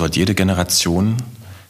[0.00, 1.18] so hat jede Generation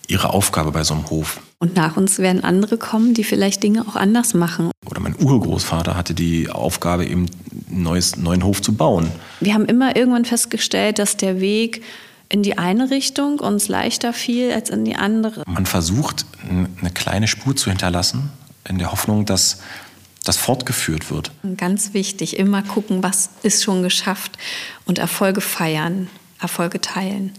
[0.07, 1.41] ihre Aufgabe bei so einem Hof.
[1.59, 4.71] Und nach uns werden andere kommen, die vielleicht Dinge auch anders machen.
[4.89, 7.27] Oder mein Urgroßvater hatte die Aufgabe, eben
[7.69, 9.11] einen neues, neuen Hof zu bauen.
[9.41, 11.83] Wir haben immer irgendwann festgestellt, dass der Weg
[12.29, 15.43] in die eine Richtung uns leichter fiel als in die andere.
[15.47, 18.31] Man versucht, eine kleine Spur zu hinterlassen,
[18.69, 19.59] in der Hoffnung, dass
[20.23, 21.33] das fortgeführt wird.
[21.57, 24.39] Ganz wichtig, immer gucken, was ist schon geschafft
[24.87, 26.09] und Erfolge feiern,
[26.41, 27.33] Erfolge teilen.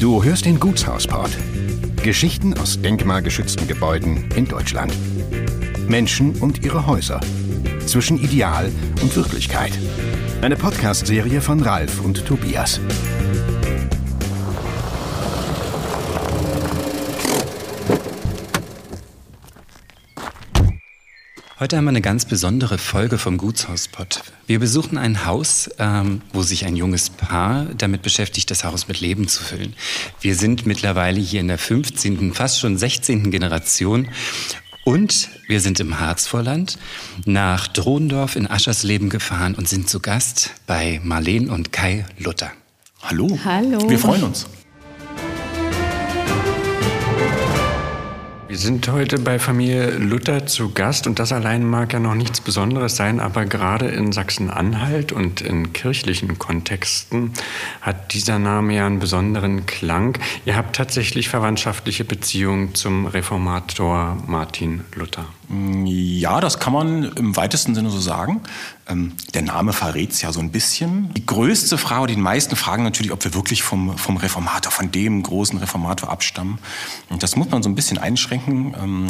[0.00, 1.30] Du hörst den Gutshausport.
[2.02, 4.94] Geschichten aus denkmalgeschützten Gebäuden in Deutschland.
[5.88, 7.20] Menschen und ihre Häuser.
[7.84, 8.72] Zwischen Ideal
[9.02, 9.72] und Wirklichkeit.
[10.40, 12.80] Eine Podcast-Serie von Ralf und Tobias.
[21.60, 24.22] Heute haben wir eine ganz besondere Folge vom Gutshauspot.
[24.46, 29.02] Wir besuchen ein Haus, ähm, wo sich ein junges Paar damit beschäftigt, das Haus mit
[29.02, 29.74] Leben zu füllen.
[30.22, 33.30] Wir sind mittlerweile hier in der 15., fast schon 16.
[33.30, 34.08] Generation
[34.84, 36.78] und wir sind im Harzvorland
[37.26, 42.52] nach Drohendorf in Aschersleben gefahren und sind zu Gast bei Marleen und Kai Luther.
[43.02, 43.38] Hallo.
[43.44, 43.86] Hallo.
[43.86, 44.46] Wir freuen uns.
[48.50, 52.40] Wir sind heute bei Familie Luther zu Gast und das allein mag ja noch nichts
[52.40, 57.32] Besonderes sein, aber gerade in Sachsen-Anhalt und in kirchlichen Kontexten
[57.80, 60.18] hat dieser Name ja einen besonderen Klang.
[60.46, 65.26] Ihr habt tatsächlich verwandtschaftliche Beziehungen zum Reformator Martin Luther.
[65.52, 68.40] Ja, das kann man im weitesten Sinne so sagen.
[68.88, 71.12] Ähm, der Name verrät es ja so ein bisschen.
[71.14, 75.24] Die größte Frage, die meisten fragen natürlich, ob wir wirklich vom, vom Reformator, von dem
[75.24, 76.58] großen Reformator abstammen.
[77.08, 78.76] Und das muss man so ein bisschen einschränken.
[78.80, 79.08] Ähm,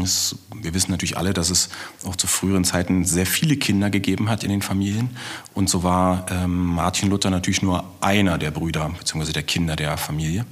[0.63, 1.69] wir wissen natürlich alle, dass es
[2.07, 5.11] auch zu früheren Zeiten sehr viele Kinder gegeben hat in den Familien.
[5.53, 9.33] Und so war ähm, Martin Luther natürlich nur einer der Brüder bzw.
[9.33, 10.47] der Kinder der Familie.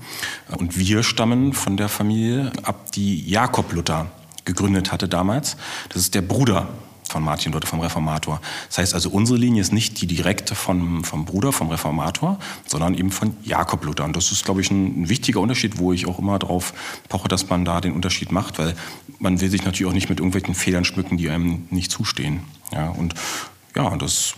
[0.50, 4.10] Und wir stammen von der Familie ab, die Jakob Luther
[4.48, 5.56] gegründet hatte damals.
[5.90, 6.68] Das ist der Bruder
[7.08, 8.40] von Martin Luther, vom Reformator.
[8.68, 12.94] Das heißt also, unsere Linie ist nicht die direkte vom, vom Bruder, vom Reformator, sondern
[12.94, 14.04] eben von Jakob Luther.
[14.04, 16.74] Und das ist, glaube ich, ein, ein wichtiger Unterschied, wo ich auch immer darauf
[17.08, 18.74] poche, dass man da den Unterschied macht, weil
[19.18, 22.40] man will sich natürlich auch nicht mit irgendwelchen Fehlern schmücken, die einem nicht zustehen.
[22.72, 23.14] Ja, und
[23.74, 24.34] ja, das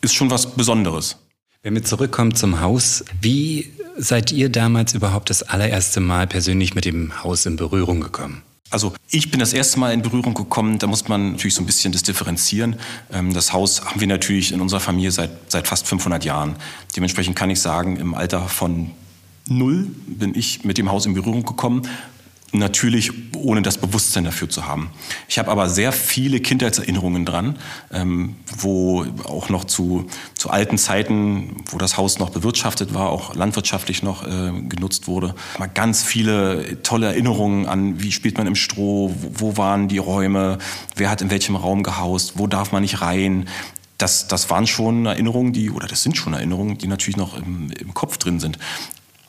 [0.00, 1.16] ist schon was Besonderes.
[1.62, 6.86] Wenn wir zurückkommen zum Haus, wie seid ihr damals überhaupt das allererste Mal persönlich mit
[6.86, 8.42] dem Haus in Berührung gekommen?
[8.70, 11.66] Also ich bin das erste Mal in Berührung gekommen, da muss man natürlich so ein
[11.66, 12.76] bisschen das differenzieren.
[13.12, 16.56] Ähm, das Haus haben wir natürlich in unserer Familie seit, seit fast 500 Jahren.
[16.96, 18.92] Dementsprechend kann ich sagen, im Alter von
[19.48, 21.82] null bin ich mit dem Haus in Berührung gekommen
[22.52, 24.90] Natürlich ohne das Bewusstsein dafür zu haben.
[25.28, 27.56] Ich habe aber sehr viele Kindheitserinnerungen dran,
[27.92, 33.36] ähm, wo auch noch zu, zu alten Zeiten, wo das Haus noch bewirtschaftet war, auch
[33.36, 35.34] landwirtschaftlich noch äh, genutzt wurde.
[35.60, 39.98] Mal ganz viele tolle Erinnerungen an, wie spielt man im Stroh, wo, wo waren die
[39.98, 40.58] Räume,
[40.96, 43.48] wer hat in welchem Raum gehaust, wo darf man nicht rein.
[43.96, 47.70] Das, das waren schon Erinnerungen, die, oder das sind schon Erinnerungen, die natürlich noch im,
[47.70, 48.58] im Kopf drin sind.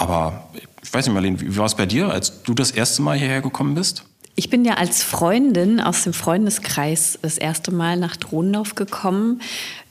[0.01, 0.49] Aber
[0.81, 3.41] ich weiß nicht, Marlene, wie war es bei dir, als du das erste Mal hierher
[3.41, 4.03] gekommen bist?
[4.33, 9.41] Ich bin ja als Freundin aus dem Freundeskreis das erste Mal nach Drohnlauf gekommen.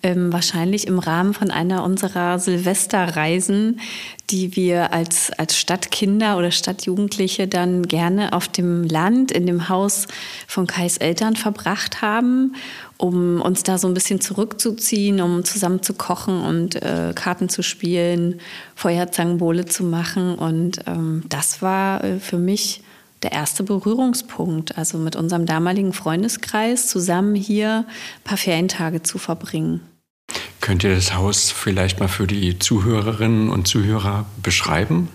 [0.02, 3.78] Ähm, wahrscheinlich im Rahmen von einer unserer Silvesterreisen,
[4.30, 10.08] die wir als, als Stadtkinder oder Stadtjugendliche dann gerne auf dem Land, in dem Haus
[10.48, 12.56] von Kais Eltern verbracht haben,
[13.00, 17.62] um uns da so ein bisschen zurückzuziehen, um zusammen zu kochen und äh, Karten zu
[17.62, 18.40] spielen,
[18.74, 20.34] Feuerzangenbowle zu machen.
[20.34, 22.82] Und ähm, das war äh, für mich
[23.22, 29.80] der erste Berührungspunkt, also mit unserem damaligen Freundeskreis zusammen hier ein paar Ferientage zu verbringen.
[30.60, 35.08] Könnt ihr das Haus vielleicht mal für die Zuhörerinnen und Zuhörer beschreiben?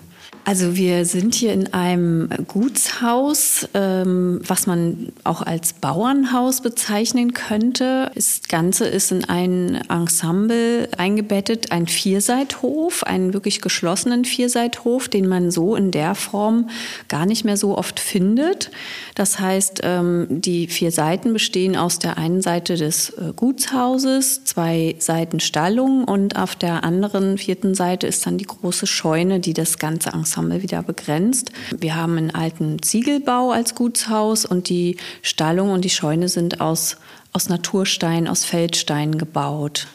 [0.47, 8.11] Also wir sind hier in einem Gutshaus, ähm, was man auch als Bauernhaus bezeichnen könnte.
[8.13, 15.49] Das Ganze ist in ein Ensemble eingebettet, ein Vierseithof, einen wirklich geschlossenen Vierseithof, den man
[15.49, 16.69] so in der Form
[17.07, 18.69] gar nicht mehr so oft findet.
[19.15, 24.95] Das heißt, ähm, die vier Seiten bestehen aus der einen Seite des äh, Gutshauses, zwei
[24.99, 29.79] Seiten Stallung und auf der anderen vierten Seite ist dann die große Scheune, die das
[29.79, 31.51] ganze Ensemble Ensemble wieder begrenzt.
[31.77, 36.97] Wir haben einen alten Ziegelbau als Gutshaus und die Stallung und die Scheune sind aus,
[37.31, 39.87] aus Naturstein, aus Feldstein gebaut.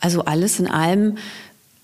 [0.00, 1.16] Also alles in allem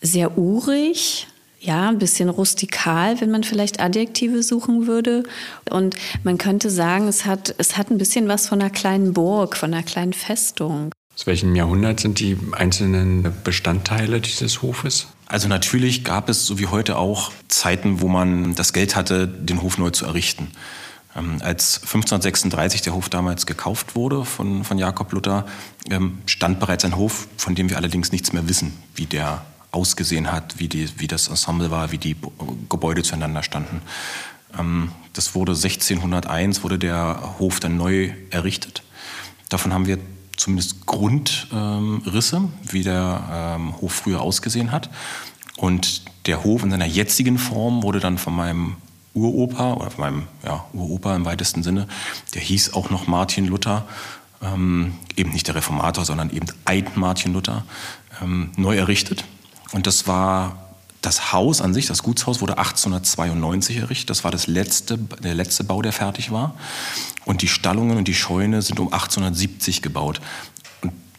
[0.02, 1.26] sehr urig,
[1.60, 5.22] ja, ein bisschen rustikal, wenn man vielleicht Adjektive suchen würde.
[5.70, 9.56] Und man könnte sagen, es hat, es hat ein bisschen was von einer kleinen Burg,
[9.56, 10.90] von einer kleinen Festung.
[11.14, 15.08] Aus welchem Jahrhundert sind die einzelnen Bestandteile dieses Hofes?
[15.26, 19.62] Also natürlich gab es, so wie heute auch, Zeiten, wo man das Geld hatte, den
[19.62, 20.50] Hof neu zu errichten.
[21.14, 25.46] Ähm, als 1536 der Hof damals gekauft wurde von, von Jakob Luther,
[25.90, 30.32] ähm, stand bereits ein Hof, von dem wir allerdings nichts mehr wissen, wie der ausgesehen
[30.32, 32.16] hat, wie, die, wie das Ensemble war, wie die
[32.68, 33.82] Gebäude zueinander standen.
[34.58, 38.82] Ähm, das wurde 1601, wurde der Hof dann neu errichtet.
[39.50, 39.98] Davon haben wir
[40.42, 44.90] zumindest Grundrisse, wie der Hof früher ausgesehen hat.
[45.56, 48.76] Und der Hof in seiner jetzigen Form wurde dann von meinem
[49.14, 51.86] Uropa oder von meinem ja, Uropa im weitesten Sinne,
[52.34, 53.86] der hieß auch noch Martin Luther,
[54.42, 57.64] ähm, eben nicht der Reformator, sondern eben ein Martin Luther,
[58.22, 59.24] ähm, neu errichtet.
[59.72, 60.61] Und das war
[61.02, 64.10] das Haus an sich, das Gutshaus wurde 1892 errichtet.
[64.10, 66.54] Das war das letzte, der letzte Bau, der fertig war.
[67.24, 70.20] Und die Stallungen und die Scheune sind um 1870 gebaut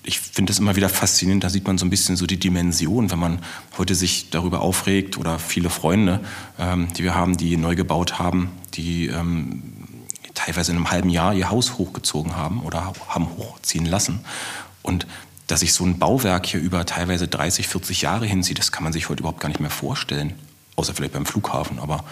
[0.04, 3.10] ich finde es immer wieder faszinierend, da sieht man so ein bisschen so die Dimension,
[3.12, 3.40] wenn man
[3.78, 6.20] heute sich darüber aufregt oder viele Freunde,
[6.60, 9.64] ähm, die wir haben, die neu gebaut haben, die ähm,
[10.34, 14.20] teilweise in einem halben Jahr ihr Haus hochgezogen haben oder haben hochziehen lassen.
[14.82, 15.08] Und
[15.48, 18.94] dass sich so ein Bauwerk hier über teilweise 30, 40 Jahre hinzieht, das kann man
[18.94, 20.34] sich heute überhaupt gar nicht mehr vorstellen
[20.76, 21.80] außer vielleicht beim Flughafen.
[21.80, 22.04] Aber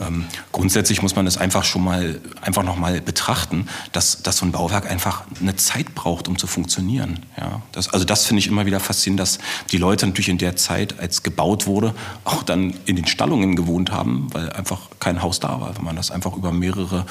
[0.00, 4.46] ähm, grundsätzlich muss man es einfach schon mal einfach noch mal betrachten, dass, dass so
[4.46, 7.20] ein Bauwerk einfach eine Zeit braucht, um zu funktionieren.
[7.36, 9.38] Ja, das, also das finde ich immer wieder faszinierend, dass
[9.70, 11.94] die Leute natürlich in der Zeit, als gebaut wurde,
[12.24, 15.96] auch dann in den Stallungen gewohnt haben, weil einfach kein Haus da war, wenn man
[15.96, 17.06] das einfach über mehrere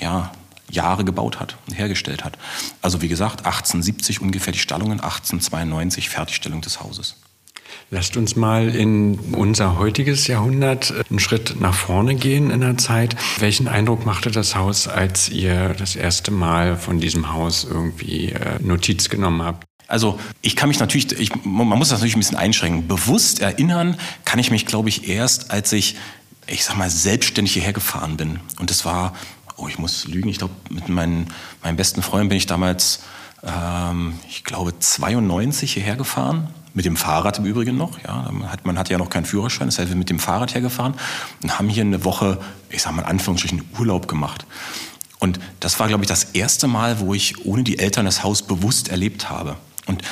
[0.00, 0.32] ja,
[0.70, 2.38] Jahre gebaut hat und hergestellt hat.
[2.82, 7.16] Also wie gesagt, 1870 ungefähr die Stallungen, 1892 Fertigstellung des Hauses.
[7.90, 13.16] Lasst uns mal in unser heutiges Jahrhundert einen Schritt nach vorne gehen in der Zeit.
[13.38, 18.58] Welchen Eindruck machte das Haus, als ihr das erste Mal von diesem Haus irgendwie äh,
[18.60, 19.64] Notiz genommen habt?
[19.86, 22.88] Also ich kann mich natürlich, ich, man muss das natürlich ein bisschen einschränken.
[22.88, 25.96] Bewusst erinnern kann ich mich, glaube ich, erst, als ich,
[26.46, 28.40] ich sag mal, selbstständig hierher gefahren bin.
[28.60, 29.14] Und das war,
[29.58, 31.28] oh, ich muss lügen, ich glaube, mit meinen,
[31.62, 33.00] meinen besten Freunden bin ich damals,
[33.42, 38.02] ähm, ich glaube, 92 hierher gefahren mit dem Fahrrad im Übrigen noch.
[38.04, 38.30] Ja.
[38.30, 40.94] Man, hat, man hat ja noch keinen Führerschein, das heißt, wir mit dem Fahrrad hergefahren
[41.42, 42.38] und haben hier eine Woche,
[42.70, 44.46] ich sage mal in Anführungsstrichen, Urlaub gemacht.
[45.18, 48.42] Und das war, glaube ich, das erste Mal, wo ich ohne die Eltern das Haus
[48.42, 49.56] bewusst erlebt habe.
[49.86, 50.02] Und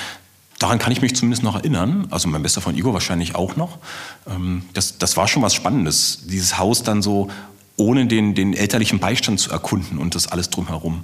[0.58, 3.78] daran kann ich mich zumindest noch erinnern, also mein bester Freund Igor wahrscheinlich auch noch.
[4.26, 7.31] Ähm, das, das war schon was Spannendes, dieses Haus dann so
[7.76, 11.02] ohne den, den elterlichen Beistand zu erkunden und das alles drumherum.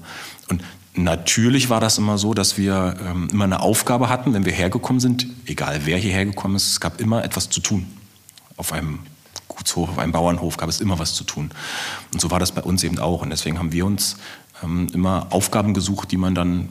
[0.48, 0.62] Und
[0.94, 5.00] Natürlich war das immer so, dass wir ähm, immer eine Aufgabe hatten, wenn wir hergekommen
[5.00, 7.86] sind, egal wer hierher gekommen ist, es gab immer etwas zu tun.
[8.58, 8.98] Auf einem
[9.48, 11.50] Gutshof, auf einem Bauernhof gab es immer was zu tun.
[12.12, 13.22] Und so war das bei uns eben auch.
[13.22, 14.16] Und deswegen haben wir uns
[14.62, 16.68] ähm, immer Aufgaben gesucht, die man dann,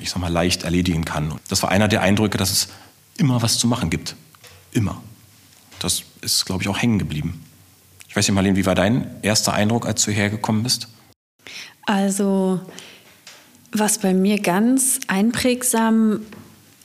[0.00, 1.32] ich sag mal, leicht erledigen kann.
[1.32, 2.68] Und das war einer der Eindrücke, dass es
[3.16, 4.14] immer was zu machen gibt.
[4.70, 5.02] Immer.
[5.80, 7.44] Das ist, glaube ich, auch hängen geblieben.
[8.14, 10.86] Ich weiß nicht, Marlene, wie war dein erster Eindruck, als du hergekommen bist?
[11.84, 12.60] Also,
[13.72, 16.20] was bei mir ganz einprägsam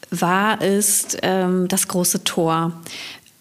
[0.10, 2.82] war, ist ähm, das große Tor.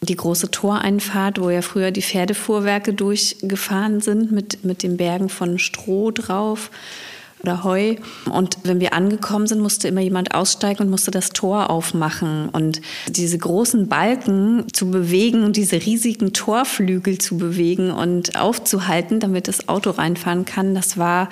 [0.03, 5.59] Die große Toreinfahrt, wo ja früher die Pferdefuhrwerke durchgefahren sind mit, mit den Bergen von
[5.59, 6.71] Stroh drauf
[7.43, 7.97] oder Heu.
[8.31, 12.49] Und wenn wir angekommen sind, musste immer jemand aussteigen und musste das Tor aufmachen.
[12.49, 19.49] Und diese großen Balken zu bewegen und diese riesigen Torflügel zu bewegen und aufzuhalten, damit
[19.49, 21.29] das Auto reinfahren kann, das war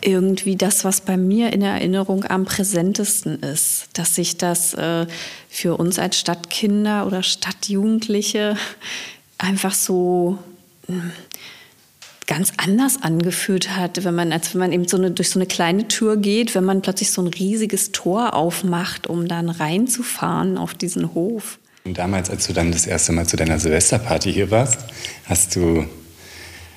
[0.00, 3.86] irgendwie das, was bei mir in Erinnerung am präsentesten ist.
[3.92, 5.06] Dass sich das äh,
[5.48, 8.56] für uns als Stadtkinder oder Stadtjugendliche
[9.38, 10.38] einfach so
[10.86, 11.12] hm,
[12.28, 15.46] ganz anders angefühlt hat, wenn man, als wenn man eben so eine, durch so eine
[15.46, 20.74] kleine Tür geht, wenn man plötzlich so ein riesiges Tor aufmacht, um dann reinzufahren auf
[20.74, 21.58] diesen Hof.
[21.84, 24.78] Und damals, als du dann das erste Mal zu deiner Silvesterparty hier warst,
[25.24, 25.86] hast du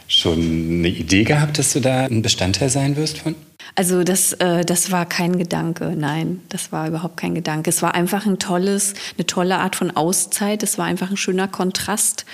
[0.07, 3.35] schon eine Idee gehabt, dass du da ein Bestandteil sein wirst von?
[3.75, 7.69] Also das, äh, das war kein Gedanke, nein, das war überhaupt kein Gedanke.
[7.69, 10.63] Es war einfach ein tolles, eine tolle Art von Auszeit.
[10.63, 12.25] Es war einfach ein schöner Kontrast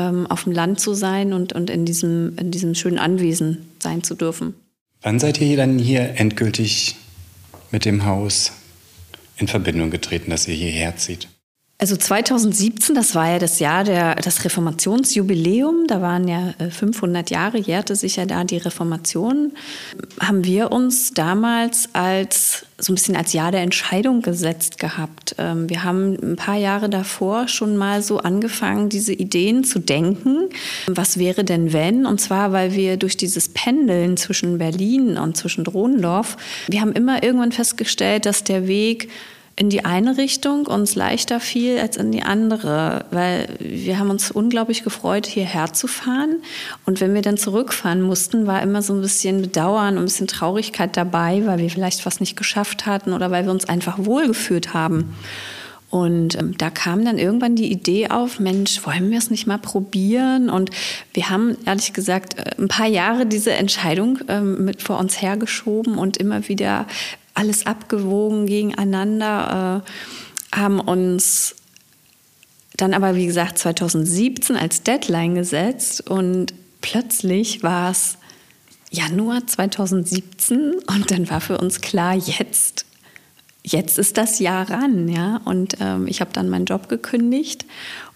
[0.00, 4.02] ähm, auf dem Land zu sein und, und in, diesem, in diesem schönen Anwesen sein
[4.02, 4.54] zu dürfen.
[5.02, 6.96] Wann seid ihr dann hier endgültig
[7.70, 8.52] mit dem Haus
[9.36, 11.28] in Verbindung getreten, dass ihr hierher zieht?
[11.80, 17.34] Also 2017, das war ja das Jahr der, das Reformationsjubiläum, da waren ja 500 äh,
[17.34, 19.52] Jahre, jährte sich ja da die Reformation,
[20.20, 25.36] haben wir uns damals als so ein bisschen als Jahr der Entscheidung gesetzt gehabt.
[25.38, 30.50] Ähm, wir haben ein paar Jahre davor schon mal so angefangen, diese Ideen zu denken.
[30.86, 32.04] Was wäre denn wenn?
[32.04, 36.36] Und zwar, weil wir durch dieses Pendeln zwischen Berlin und zwischen Drohendorf,
[36.68, 39.08] wir haben immer irgendwann festgestellt, dass der Weg
[39.60, 44.30] in die eine Richtung uns leichter fiel als in die andere, weil wir haben uns
[44.30, 46.36] unglaublich gefreut, hierher zu fahren.
[46.86, 50.28] Und wenn wir dann zurückfahren mussten, war immer so ein bisschen Bedauern und ein bisschen
[50.28, 54.72] Traurigkeit dabei, weil wir vielleicht was nicht geschafft hatten oder weil wir uns einfach wohlgefühlt
[54.72, 55.14] haben.
[55.90, 59.58] Und ähm, da kam dann irgendwann die Idee auf, Mensch, wollen wir es nicht mal
[59.58, 60.48] probieren?
[60.48, 60.70] Und
[61.12, 65.98] wir haben ehrlich gesagt äh, ein paar Jahre diese Entscheidung ähm, mit vor uns hergeschoben
[65.98, 66.86] und immer wieder
[67.34, 69.82] alles abgewogen gegeneinander,
[70.52, 71.56] äh, haben uns
[72.76, 78.16] dann aber, wie gesagt, 2017 als Deadline gesetzt und plötzlich war es
[78.90, 82.86] Januar 2017 und dann war für uns klar, jetzt,
[83.62, 85.40] jetzt ist das Jahr ran, ja.
[85.44, 87.66] Und ähm, ich habe dann meinen Job gekündigt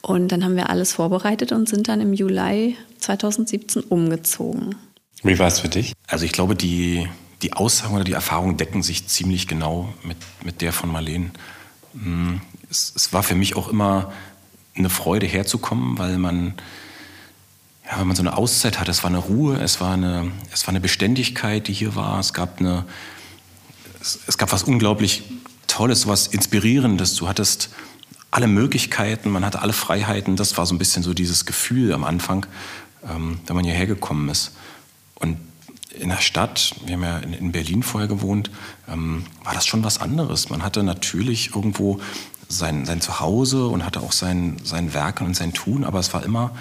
[0.03, 4.75] und dann haben wir alles vorbereitet und sind dann im Juli 2017 umgezogen.
[5.23, 5.93] Wie war es für dich?
[6.09, 7.09] Also ich glaube, die
[7.45, 11.31] die Aussagen oder die Erfahrungen decken sich ziemlich genau mit, mit der von Marleen.
[11.93, 14.13] Hm, es, es, war für mich auch immer
[14.75, 16.55] eine Freude herzukommen, weil man,
[17.85, 20.67] ja, wenn man so eine Auszeit hatte, es war eine Ruhe, es war eine, es
[20.67, 22.19] war eine Beständigkeit, die hier war.
[22.19, 22.87] Es gab, eine,
[24.01, 25.25] es, es gab was unglaublich
[25.67, 27.15] Tolles, was Inspirierendes.
[27.15, 27.69] Du hattest
[28.31, 30.37] alle Möglichkeiten, man hatte alle Freiheiten.
[30.37, 32.47] Das war so ein bisschen so dieses Gefühl am Anfang,
[33.07, 34.53] ähm, wenn man hierher gekommen ist.
[35.15, 35.37] Und
[35.99, 38.51] in der Stadt, wir haben ja in Berlin vorher gewohnt,
[38.89, 40.51] ähm, war das schon was anderes.
[40.51, 42.01] Man hatte natürlich irgendwo
[42.49, 46.25] sein, sein Zuhause und hatte auch sein, sein Werken und sein Tun, aber es war
[46.25, 46.53] immer,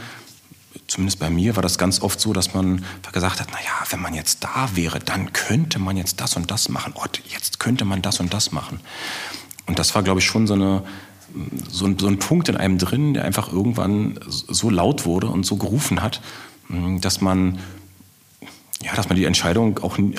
[0.88, 4.14] zumindest bei mir, war das ganz oft so, dass man gesagt hat, naja, wenn man
[4.14, 6.94] jetzt da wäre, dann könnte man jetzt das und das machen.
[6.96, 8.80] Oh, jetzt könnte man das und das machen.
[9.66, 10.84] Und das war, glaube ich, schon so, eine,
[11.70, 15.46] so, ein, so ein Punkt in einem drin, der einfach irgendwann so laut wurde und
[15.46, 16.22] so gerufen hat,
[17.00, 17.60] dass man
[18.84, 20.12] ja, dass man die Entscheidung auch äh,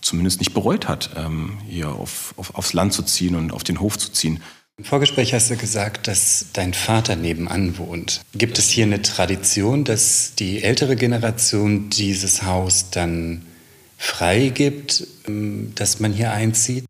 [0.00, 3.80] zumindest nicht bereut hat, ähm, hier auf, auf, aufs Land zu ziehen und auf den
[3.80, 4.42] Hof zu ziehen.
[4.78, 8.20] Im Vorgespräch hast du gesagt, dass dein Vater nebenan wohnt.
[8.34, 13.44] Gibt es hier eine Tradition, dass die ältere Generation dieses Haus dann
[13.96, 16.84] freigibt, ähm, dass man hier einzieht?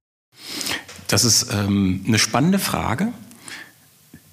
[1.08, 3.12] Das ist ähm, eine spannende Frage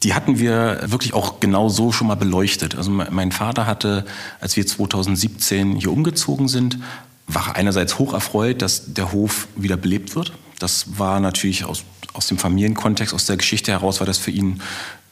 [0.05, 2.75] die hatten wir wirklich auch genau so schon mal beleuchtet.
[2.75, 4.05] Also mein Vater hatte,
[4.39, 6.77] als wir 2017 hier umgezogen sind,
[7.25, 10.31] war einerseits hoch erfreut, dass der Hof wieder belebt wird.
[10.59, 11.83] Das war natürlich aus,
[12.13, 14.61] aus dem Familienkontext, aus der Geschichte heraus, war das für ihn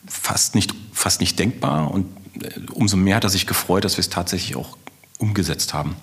[0.05, 1.89] fast nicht, fast nicht denkbar.
[1.89, 2.05] Und
[2.43, 4.77] äh, umso mehr hat er sich gefreut, dass wir es tatsächlich auch
[5.17, 5.95] umgesetzt haben.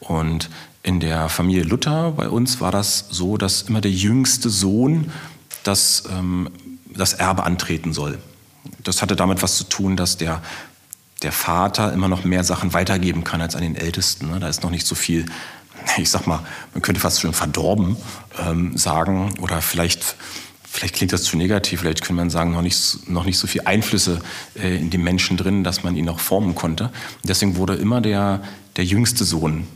[0.00, 0.50] Und
[0.82, 5.10] in der Familie Luther bei uns war das so, dass immer der jüngste Sohn
[5.64, 6.50] das ähm,
[6.96, 8.18] das Erbe antreten soll.
[8.82, 10.42] Das hatte damit was zu tun, dass der,
[11.22, 14.30] der Vater immer noch mehr Sachen weitergeben kann als an den Ältesten.
[14.30, 14.40] Ne?
[14.40, 15.26] Da ist noch nicht so viel,
[15.96, 16.40] ich sag mal,
[16.74, 17.96] man könnte fast schon verdorben
[18.38, 20.16] ähm, sagen oder vielleicht
[20.72, 23.66] vielleicht klingt das zu negativ, vielleicht könnte man sagen, noch nicht, noch nicht so viele
[23.66, 24.20] Einflüsse
[24.54, 26.90] äh, in dem Menschen drin, dass man ihn noch formen konnte.
[27.24, 28.42] deswegen wurde immer der,
[28.76, 29.66] der jüngste Sohn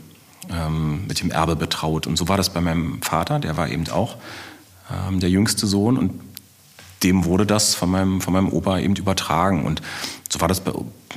[0.49, 2.07] ähm, mit dem Erbe betraut.
[2.07, 4.17] Und so war das bei meinem Vater, der war eben auch
[4.91, 5.97] ähm, der jüngste Sohn.
[5.97, 6.26] Und
[7.03, 9.65] dem wurde das von meinem, von meinem Opa eben übertragen.
[9.65, 9.81] Und
[10.29, 10.71] so war das bei,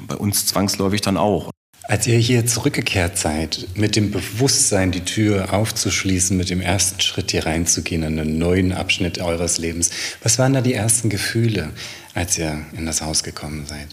[0.06, 1.50] bei uns zwangsläufig dann auch.
[1.82, 7.32] Als ihr hier zurückgekehrt seid, mit dem Bewusstsein, die Tür aufzuschließen, mit dem ersten Schritt
[7.32, 9.90] hier reinzugehen in einen neuen Abschnitt eures Lebens,
[10.22, 11.70] was waren da die ersten Gefühle,
[12.14, 13.88] als ihr in das Haus gekommen seid?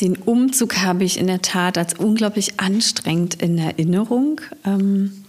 [0.00, 4.40] Den Umzug habe ich in der Tat als unglaublich anstrengend in Erinnerung.
[4.64, 5.21] Ähm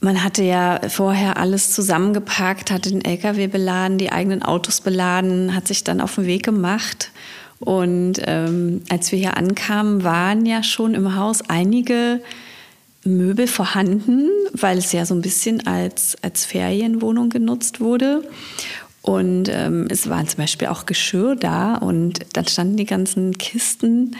[0.00, 5.66] man hatte ja vorher alles zusammengepackt, hatte den LKW beladen, die eigenen Autos beladen, hat
[5.66, 7.10] sich dann auf den Weg gemacht.
[7.58, 12.20] Und ähm, als wir hier ankamen, waren ja schon im Haus einige
[13.04, 18.22] Möbel vorhanden, weil es ja so ein bisschen als, als Ferienwohnung genutzt wurde.
[19.00, 24.16] Und ähm, es war zum Beispiel auch Geschirr da und dann standen die ganzen Kisten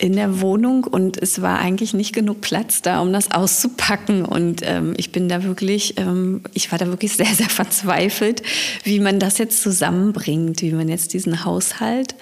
[0.00, 4.24] in der Wohnung und es war eigentlich nicht genug Platz da, um das auszupacken.
[4.24, 8.42] Und ähm, ich bin da wirklich, ähm, ich war da wirklich sehr, sehr verzweifelt,
[8.82, 12.14] wie man das jetzt zusammenbringt, wie man jetzt diesen Haushalt,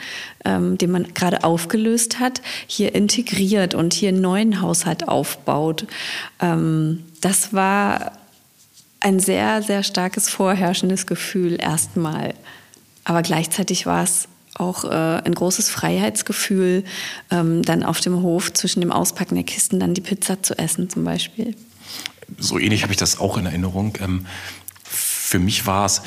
[0.44, 5.87] ähm, den man gerade aufgelöst hat, hier integriert und hier einen neuen Haushalt aufbaut.
[6.40, 8.11] Ähm, das war
[8.99, 12.35] ein sehr, sehr starkes vorherrschendes Gefühl erstmal.
[13.04, 16.85] Aber gleichzeitig war es auch äh, ein großes Freiheitsgefühl,
[17.31, 20.90] ähm, dann auf dem Hof zwischen dem Auspacken der Kisten dann die Pizza zu essen
[20.90, 21.55] zum Beispiel.
[22.38, 23.97] So ähnlich habe ich das auch in Erinnerung.
[24.00, 24.26] Ähm,
[24.85, 26.02] für mich war es,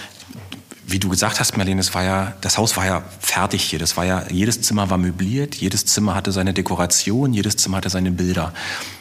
[0.86, 3.80] wie du gesagt hast, Marlene, es war ja, das Haus war ja fertig hier.
[3.80, 7.90] Das war ja, jedes Zimmer war möbliert, jedes Zimmer hatte seine Dekoration, jedes Zimmer hatte
[7.90, 8.54] seine Bilder.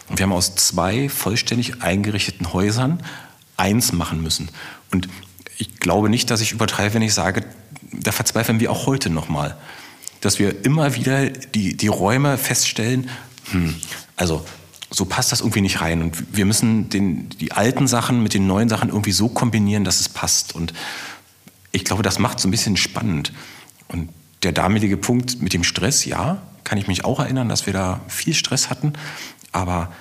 [0.09, 3.03] Und wir haben aus zwei vollständig eingerichteten Häusern
[3.57, 4.51] eins machen müssen.
[4.91, 5.09] Und
[5.59, 7.45] ich glaube nicht, dass ich übertreibe, wenn ich sage,
[7.93, 9.57] da verzweifeln wir auch heute nochmal.
[10.21, 13.09] Dass wir immer wieder die, die Räume feststellen,
[13.51, 13.75] hm,
[14.17, 14.45] also
[14.91, 16.03] so passt das irgendwie nicht rein.
[16.03, 20.01] Und wir müssen den, die alten Sachen mit den neuen Sachen irgendwie so kombinieren, dass
[20.01, 20.55] es passt.
[20.55, 20.75] Und
[21.73, 23.33] ich glaube, das macht so ein bisschen spannend.
[23.89, 24.11] Und
[24.43, 28.01] der damalige Punkt mit dem Stress, ja, kann ich mich auch erinnern, dass wir da
[28.09, 28.93] viel Stress hatten.
[29.53, 29.93] Aber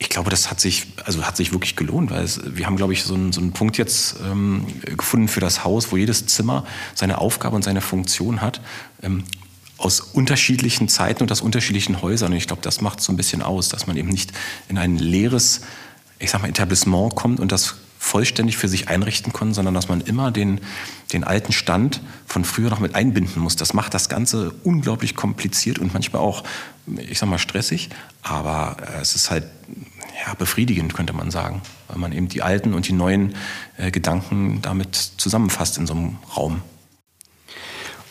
[0.00, 2.92] ich glaube, das hat sich, also hat sich wirklich gelohnt, weil es, wir haben, glaube
[2.92, 6.64] ich, so einen, so einen Punkt jetzt ähm, gefunden für das Haus, wo jedes Zimmer
[6.94, 8.60] seine Aufgabe und seine Funktion hat.
[9.02, 9.24] Ähm,
[9.76, 12.32] aus unterschiedlichen Zeiten und aus unterschiedlichen Häusern.
[12.32, 14.32] Und ich glaube, das macht so ein bisschen aus, dass man eben nicht
[14.68, 15.62] in ein leeres,
[16.18, 20.00] ich sag mal, Etablissement kommt und das vollständig für sich einrichten kann, sondern dass man
[20.00, 20.60] immer den,
[21.12, 23.56] den alten Stand von früher noch mit einbinden muss.
[23.56, 26.44] Das macht das Ganze unglaublich kompliziert und manchmal auch,
[26.96, 27.90] ich sag mal, stressig.
[28.22, 29.44] Aber äh, es ist halt
[30.26, 33.34] ja, befriedigend, könnte man sagen, weil man eben die alten und die neuen
[33.76, 36.62] äh, Gedanken damit zusammenfasst in so einem Raum.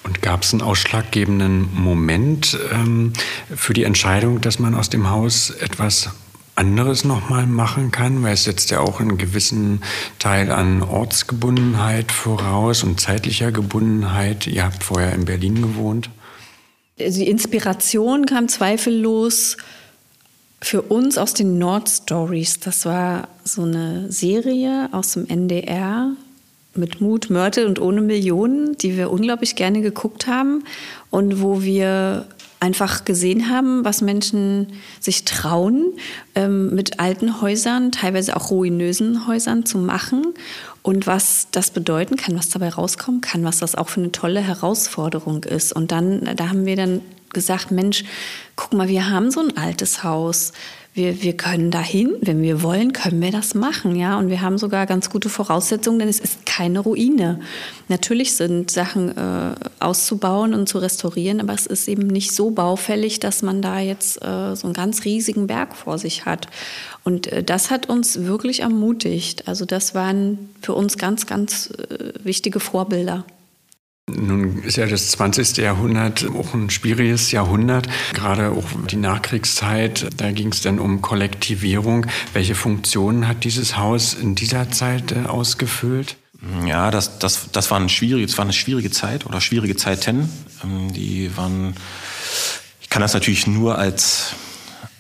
[0.04, 3.12] Und gab es einen ausschlaggebenden Moment ähm,
[3.54, 6.12] für die Entscheidung, dass man aus dem Haus etwas
[6.56, 9.82] anderes nochmal machen kann, weil es setzt ja auch einen gewissen
[10.18, 14.48] Teil an Ortsgebundenheit voraus und zeitlicher Gebundenheit.
[14.48, 16.10] Ihr habt vorher in Berlin gewohnt.
[17.00, 19.58] Also die Inspiration kam zweifellos
[20.62, 22.60] für uns aus den Nord Stories.
[22.60, 26.12] Das war so eine Serie aus dem NDR,
[26.78, 30.64] mit Mut, Mörtel und ohne Millionen, die wir unglaublich gerne geguckt haben
[31.10, 32.28] und wo wir
[32.60, 34.68] einfach gesehen haben, was Menschen
[35.00, 35.94] sich trauen,
[36.34, 40.34] ähm, mit alten Häusern, teilweise auch ruinösen Häusern zu machen
[40.82, 44.40] und was das bedeuten kann, was dabei rauskommen kann, was das auch für eine tolle
[44.40, 45.72] Herausforderung ist.
[45.72, 47.02] Und dann, da haben wir dann
[47.34, 48.04] gesagt, Mensch,
[48.56, 50.54] guck mal, wir haben so ein altes Haus
[50.98, 54.18] wir, wir können dahin, wenn wir wollen, können wir das machen, ja.
[54.18, 57.40] Und wir haben sogar ganz gute Voraussetzungen, denn es ist keine Ruine.
[57.88, 63.20] Natürlich sind Sachen äh, auszubauen und zu restaurieren, aber es ist eben nicht so baufällig,
[63.20, 66.48] dass man da jetzt äh, so einen ganz riesigen Berg vor sich hat.
[67.04, 69.48] Und äh, das hat uns wirklich ermutigt.
[69.48, 73.24] Also das waren für uns ganz, ganz äh, wichtige Vorbilder.
[74.10, 75.58] Nun ist ja das 20.
[75.58, 80.08] Jahrhundert auch ein schwieriges Jahrhundert, gerade auch die Nachkriegszeit.
[80.16, 82.06] Da ging es dann um Kollektivierung.
[82.32, 86.16] Welche Funktionen hat dieses Haus in dieser Zeit äh, ausgefüllt?
[86.66, 90.30] Ja, das, das, das, war eine schwierige, das war eine schwierige Zeit oder schwierige Zeiten.
[90.64, 91.76] Ähm, die waren,
[92.80, 94.36] ich kann das natürlich nur als,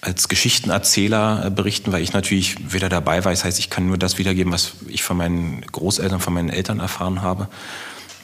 [0.01, 3.31] als Geschichtenerzähler äh, berichten, weil ich natürlich weder dabei war.
[3.31, 6.81] Das heißt, ich kann nur das wiedergeben, was ich von meinen Großeltern, von meinen Eltern
[6.81, 7.47] erfahren habe.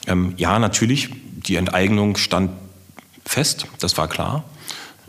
[0.08, 1.10] Ähm, ja, natürlich,
[1.48, 2.52] die Enteignung stand
[3.26, 4.44] fest, das war klar.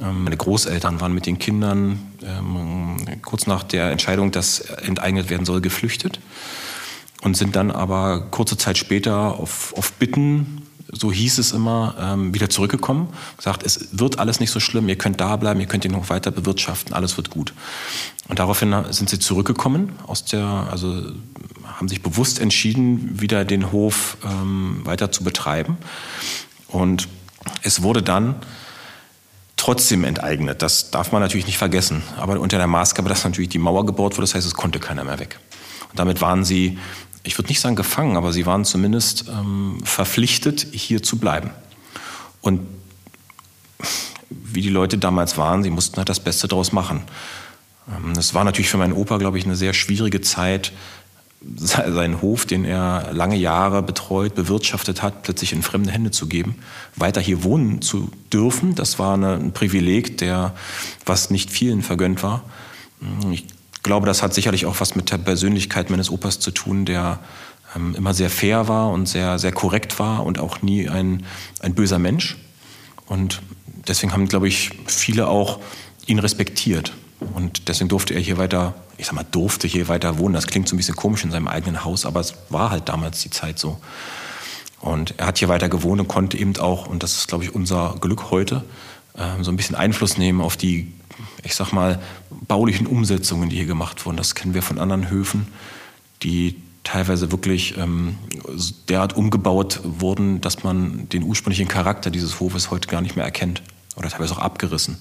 [0.00, 5.46] Ähm, meine Großeltern waren mit den Kindern ähm, kurz nach der Entscheidung, dass enteignet werden
[5.46, 6.20] soll, geflüchtet
[7.22, 10.62] und sind dann aber kurze Zeit später auf, auf Bitten,
[10.94, 13.09] so hieß es immer, ähm, wieder zurückgekommen.
[13.37, 16.09] Gesagt, es wird alles nicht so schlimm, ihr könnt da bleiben, ihr könnt ihn noch
[16.09, 17.52] weiter bewirtschaften, alles wird gut.
[18.28, 21.12] Und daraufhin sind sie zurückgekommen aus der, also
[21.66, 25.76] haben sich bewusst entschieden, wieder den Hof ähm, weiter zu betreiben.
[26.68, 27.09] Und
[27.62, 28.37] es wurde dann
[29.57, 30.62] trotzdem enteignet.
[30.62, 32.02] Das darf man natürlich nicht vergessen.
[32.18, 35.04] Aber unter der Maßgabe, dass natürlich die Mauer gebaut wurde, das heißt, es konnte keiner
[35.04, 35.38] mehr weg.
[35.90, 36.78] Und damit waren sie,
[37.25, 41.51] ich würde nicht sagen gefangen, aber sie waren zumindest ähm, verpflichtet, hier zu bleiben.
[42.43, 42.61] Und
[44.29, 47.03] wie die Leute damals waren, sie mussten halt das Beste daraus machen.
[48.17, 50.73] Es ähm, war natürlich für meinen Opa, glaube ich, eine sehr schwierige Zeit,
[51.57, 56.57] seinen Hof, den er lange Jahre betreut, bewirtschaftet hat, plötzlich in fremde Hände zu geben,
[56.97, 58.75] weiter hier wohnen zu dürfen.
[58.75, 60.55] Das war eine, ein Privileg, der,
[61.05, 62.45] was nicht vielen vergönnt war.
[63.31, 63.45] Ich
[63.85, 67.20] glaube, das hat sicherlich auch was mit der Persönlichkeit meines Opas zu tun, der
[67.77, 71.25] ähm, immer sehr fair war und sehr, sehr korrekt war und auch nie ein,
[71.61, 72.37] ein böser Mensch.
[73.07, 73.42] Und
[73.87, 75.61] deswegen haben, glaube ich, viele auch
[76.07, 76.92] ihn respektiert.
[77.35, 80.35] Und deswegen durfte er hier weiter, ich sag mal, durfte hier weiter wohnen.
[80.35, 83.23] Das klingt so ein bisschen komisch in seinem eigenen Haus, aber es war halt damals
[83.23, 83.79] die Zeit so.
[84.81, 87.55] Und er hat hier weiter gewohnt und konnte eben auch, und das ist, glaube ich,
[87.55, 88.64] unser Glück heute,
[89.16, 90.92] ähm, so ein bisschen Einfluss nehmen auf die,
[91.44, 94.16] ich sag mal, baulichen Umsetzungen, die hier gemacht wurden.
[94.16, 95.46] Das kennen wir von anderen Höfen,
[96.22, 98.18] die teilweise wirklich ähm,
[98.88, 103.62] derart umgebaut wurden, dass man den ursprünglichen Charakter dieses Hofes heute gar nicht mehr erkennt
[103.96, 104.98] oder teilweise auch abgerissen.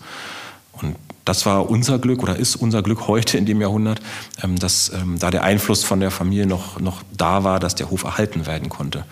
[0.73, 4.01] Und das war unser Glück oder ist unser Glück heute in dem Jahrhundert,
[4.41, 7.89] ähm, dass ähm, da der Einfluss von der Familie noch, noch da war, dass der
[7.89, 9.05] Hof erhalten werden konnte.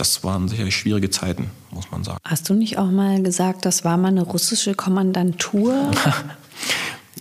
[0.00, 2.16] Das waren sicherlich schwierige Zeiten, muss man sagen.
[2.24, 5.90] Hast du nicht auch mal gesagt, das war mal eine russische Kommandantur?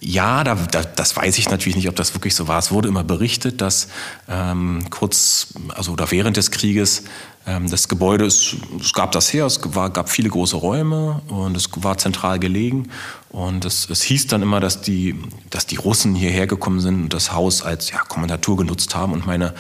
[0.02, 2.58] Ja, da, da, das weiß ich natürlich nicht, ob das wirklich so war.
[2.58, 3.90] Es wurde immer berichtet, dass
[4.30, 7.04] ähm, kurz, also oder während des Krieges
[7.46, 11.58] ähm, das Gebäude, es, es gab das her, es war, gab viele große Räume und
[11.58, 12.88] es war zentral gelegen.
[13.28, 17.14] Und es, es hieß dann immer, dass die, dass die Russen hierher gekommen sind und
[17.14, 19.54] das Haus als ja, Kommandatur genutzt haben und meine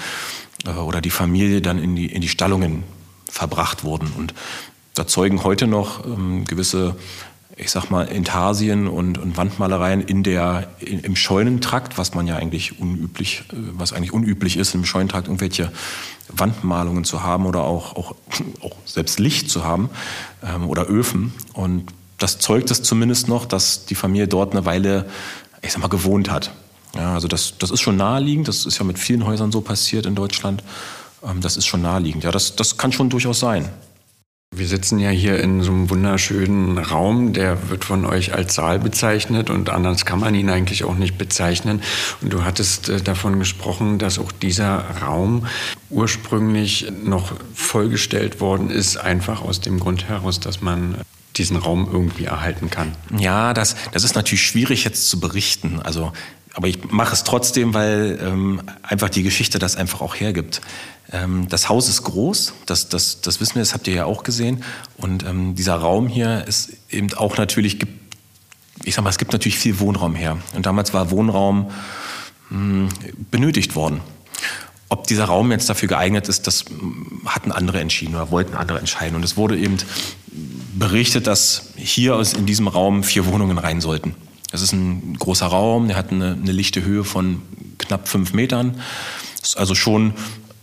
[0.65, 2.85] äh, oder die Familie dann in die, in die Stallungen
[3.29, 4.11] verbracht wurden.
[4.17, 4.33] Und
[4.93, 6.95] da zeugen heute noch ähm, gewisse
[7.59, 12.37] ich sag mal, Intarsien und, und Wandmalereien in der, in, im Scheunentrakt, was man ja
[12.37, 15.71] eigentlich unüblich, äh, was eigentlich unüblich ist, im Scheunentrakt irgendwelche
[16.29, 18.15] Wandmalungen zu haben oder auch, auch,
[18.61, 19.89] auch selbst Licht zu haben
[20.41, 21.33] ähm, oder Öfen.
[21.53, 21.87] Und
[22.17, 25.09] das zeugt es zumindest noch, dass die Familie dort eine Weile,
[25.61, 26.53] ich sag mal, gewohnt hat.
[26.95, 30.05] Ja, also das, das ist schon naheliegend, das ist ja mit vielen Häusern so passiert
[30.05, 30.63] in Deutschland.
[31.23, 32.23] Ähm, das ist schon naheliegend.
[32.23, 33.69] Ja, das, das kann schon durchaus sein.
[34.55, 38.79] Wir sitzen ja hier in so einem wunderschönen Raum, der wird von euch als Saal
[38.79, 41.83] bezeichnet und anders kann man ihn eigentlich auch nicht bezeichnen.
[42.21, 45.45] Und du hattest äh, davon gesprochen, dass auch dieser Raum
[45.91, 50.95] ursprünglich noch vollgestellt worden ist, einfach aus dem Grund heraus, dass man
[51.37, 52.95] diesen Raum irgendwie erhalten kann.
[53.17, 55.79] Ja, das, das ist natürlich schwierig jetzt zu berichten.
[55.81, 56.11] Also
[56.53, 60.61] aber ich mache es trotzdem, weil ähm, einfach die Geschichte das einfach auch hergibt.
[61.11, 64.23] Ähm, das Haus ist groß, das, das, das wissen wir, das habt ihr ja auch
[64.23, 64.63] gesehen.
[64.97, 67.79] Und ähm, dieser Raum hier ist eben auch natürlich,
[68.83, 70.37] ich sag mal, es gibt natürlich viel Wohnraum her.
[70.53, 71.71] Und damals war Wohnraum
[72.49, 72.89] mh, hm,
[73.31, 74.01] benötigt worden.
[74.89, 76.65] Ob dieser Raum jetzt dafür geeignet ist, das
[77.25, 79.15] hatten andere entschieden oder wollten andere entscheiden.
[79.15, 79.77] Und es wurde eben
[80.77, 84.15] berichtet, dass hier in diesem Raum vier Wohnungen rein sollten.
[84.51, 87.41] Das ist ein großer Raum, der hat eine, eine lichte Höhe von
[87.77, 88.81] knapp fünf Metern.
[89.39, 90.13] Das ist also schon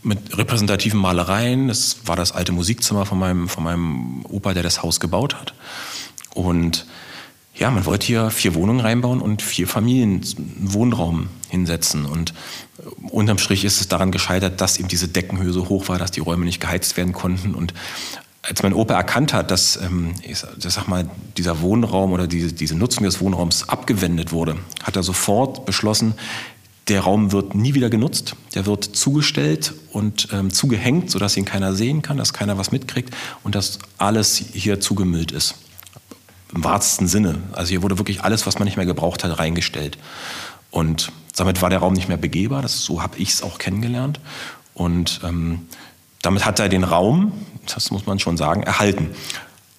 [0.02, 1.68] mit repräsentativen Malereien.
[1.68, 5.54] Das war das alte Musikzimmer von meinem, von meinem Opa, der das Haus gebaut hat.
[6.34, 6.86] Und
[7.58, 10.20] ja, man wollte hier vier Wohnungen reinbauen und vier Familien
[10.58, 12.04] Wohnraum hinsetzen.
[12.04, 12.34] Und
[13.10, 16.20] unterm Strich ist es daran gescheitert, dass eben diese Deckenhöhe so hoch war, dass die
[16.20, 17.54] Räume nicht geheizt werden konnten.
[17.54, 17.72] Und
[18.42, 22.76] als mein Opa erkannt hat, dass ähm, ich sag mal, dieser Wohnraum oder diese, diese
[22.76, 26.14] Nutzung des Wohnraums abgewendet wurde, hat er sofort beschlossen,
[26.88, 28.36] der Raum wird nie wieder genutzt.
[28.54, 33.12] Der wird zugestellt und ähm, zugehängt, sodass ihn keiner sehen kann, dass keiner was mitkriegt
[33.42, 35.56] und dass alles hier zugemüllt ist.
[36.56, 37.42] Im wahrsten Sinne.
[37.52, 39.98] Also hier wurde wirklich alles, was man nicht mehr gebraucht hat, reingestellt.
[40.70, 42.62] Und damit war der Raum nicht mehr begehbar.
[42.62, 44.20] Das, so habe ich es auch kennengelernt.
[44.72, 45.66] Und ähm,
[46.22, 47.32] damit hat er den Raum,
[47.66, 49.10] das muss man schon sagen, erhalten.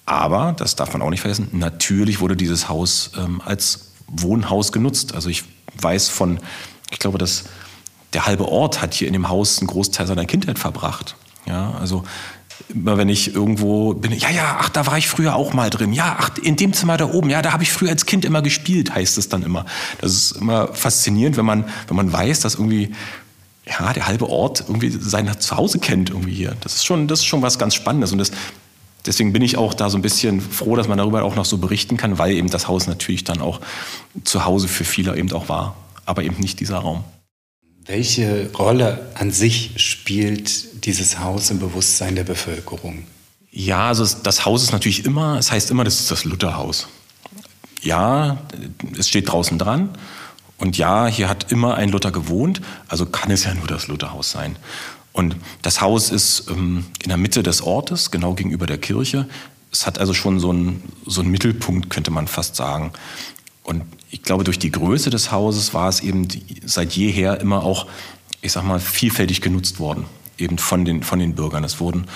[0.06, 5.16] Aber, das darf man auch nicht vergessen, natürlich wurde dieses Haus ähm, als Wohnhaus genutzt.
[5.16, 5.42] Also ich
[5.80, 6.38] weiß von,
[6.92, 7.46] ich glaube, dass
[8.12, 11.16] der halbe Ort hat hier in dem Haus einen Großteil seiner Kindheit verbracht.
[11.44, 12.04] Ja, also
[12.68, 15.92] immer wenn ich irgendwo bin, ja, ja, ach, da war ich früher auch mal drin.
[15.92, 18.42] Ja, ach, in dem Zimmer da oben, ja, da habe ich früher als Kind immer
[18.42, 19.64] gespielt, heißt es dann immer.
[20.00, 22.92] Das ist immer faszinierend, wenn man, wenn man weiß, dass irgendwie
[23.66, 26.56] ja, der halbe Ort irgendwie sein Zuhause kennt irgendwie hier.
[26.60, 28.30] Das ist schon, das ist schon was ganz Spannendes und das,
[29.06, 31.58] deswegen bin ich auch da so ein bisschen froh, dass man darüber auch noch so
[31.58, 33.60] berichten kann, weil eben das Haus natürlich dann auch
[34.24, 37.04] zu Hause für viele eben auch war, aber eben nicht dieser Raum.
[37.88, 43.04] Welche Rolle an sich spielt dieses Haus im Bewusstsein der Bevölkerung?
[43.50, 46.86] Ja, also das Haus ist natürlich immer, es heißt immer, das ist das Lutherhaus.
[47.80, 48.42] Ja,
[48.98, 49.96] es steht draußen dran.
[50.58, 54.32] Und ja, hier hat immer ein Luther gewohnt, also kann es ja nur das Lutherhaus
[54.32, 54.56] sein.
[55.12, 59.26] Und das Haus ist ähm, in der Mitte des Ortes, genau gegenüber der Kirche.
[59.72, 62.92] Es hat also schon so einen, so einen Mittelpunkt, könnte man fast sagen.
[63.62, 66.26] Und ich glaube, durch die Größe des Hauses war es eben
[66.64, 67.86] seit jeher immer auch,
[68.40, 70.04] ich sag mal, vielfältig genutzt worden,
[70.38, 71.64] eben von den, von den Bürgern.
[71.64, 72.06] Es wurden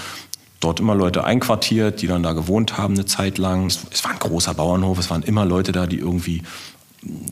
[0.61, 3.66] dort immer Leute einquartiert, die dann da gewohnt haben eine Zeit lang.
[3.66, 6.42] Es, es war ein großer Bauernhof, es waren immer Leute da, die irgendwie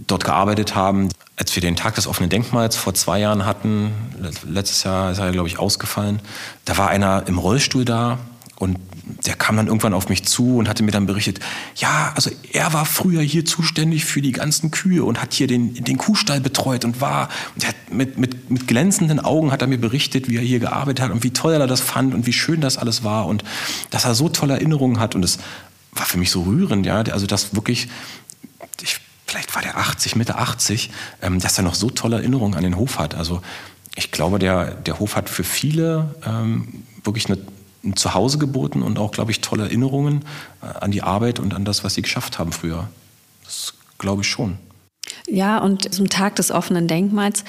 [0.06, 1.08] dort gearbeitet haben.
[1.36, 3.92] Als wir den Tag des offenen Denkmals vor zwei Jahren hatten,
[4.46, 6.20] letztes Jahr ist er, glaube ich, ausgefallen,
[6.64, 8.18] da war einer im Rollstuhl da
[8.56, 8.78] und
[9.26, 11.40] der kam dann irgendwann auf mich zu und hatte mir dann berichtet,
[11.76, 15.74] ja, also er war früher hier zuständig für die ganzen Kühe und hat hier den,
[15.74, 20.28] den Kuhstall betreut und war, und mit, mit, mit glänzenden Augen hat er mir berichtet,
[20.28, 22.78] wie er hier gearbeitet hat und wie toll er das fand und wie schön das
[22.78, 23.44] alles war und
[23.90, 25.38] dass er so tolle Erinnerungen hat und es
[25.92, 27.88] war für mich so rührend, ja, also das wirklich,
[28.82, 30.90] ich vielleicht war der 80, Mitte 80,
[31.22, 33.14] ähm, dass er noch so tolle Erinnerungen an den Hof hat.
[33.14, 33.42] Also
[33.94, 37.38] ich glaube, der, der Hof hat für viele ähm, wirklich eine,
[37.82, 40.24] ein Zuhause geboten und auch, glaube ich, tolle Erinnerungen
[40.62, 42.88] äh, an die Arbeit und an das, was sie geschafft haben früher.
[43.44, 44.58] Das glaube ich schon.
[45.26, 47.44] Ja, und zum Tag des offenen Denkmals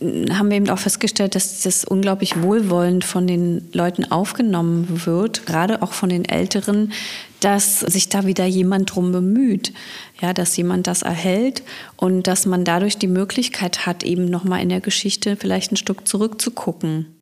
[0.00, 5.82] haben wir eben auch festgestellt, dass das unglaublich wohlwollend von den Leuten aufgenommen wird, gerade
[5.82, 6.92] auch von den Älteren,
[7.40, 9.72] dass sich da wieder jemand drum bemüht,
[10.20, 11.62] ja, dass jemand das erhält
[11.96, 16.08] und dass man dadurch die Möglichkeit hat, eben nochmal in der Geschichte vielleicht ein Stück
[16.08, 17.13] zurückzugucken.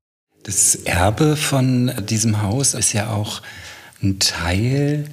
[0.45, 3.43] Das Erbe von diesem Haus ist ja auch
[4.03, 5.05] ein Teil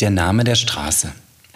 [0.00, 1.12] der Name der Straße.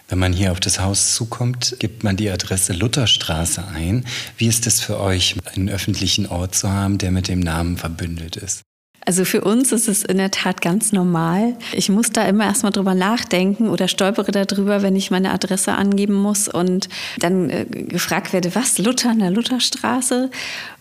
[0.08, 4.04] Wenn man hier auf das Haus zukommt, gibt man die Adresse Lutherstraße ein.
[4.36, 8.36] Wie ist es für euch, einen öffentlichen Ort zu haben, der mit dem Namen verbündet
[8.36, 8.60] ist?
[9.06, 11.56] Also für uns ist es in der Tat ganz normal.
[11.72, 16.14] Ich muss da immer erstmal drüber nachdenken oder stolpere darüber, wenn ich meine Adresse angeben
[16.14, 16.88] muss und
[17.18, 20.30] dann äh, gefragt werde, was, Luther in der Lutherstraße?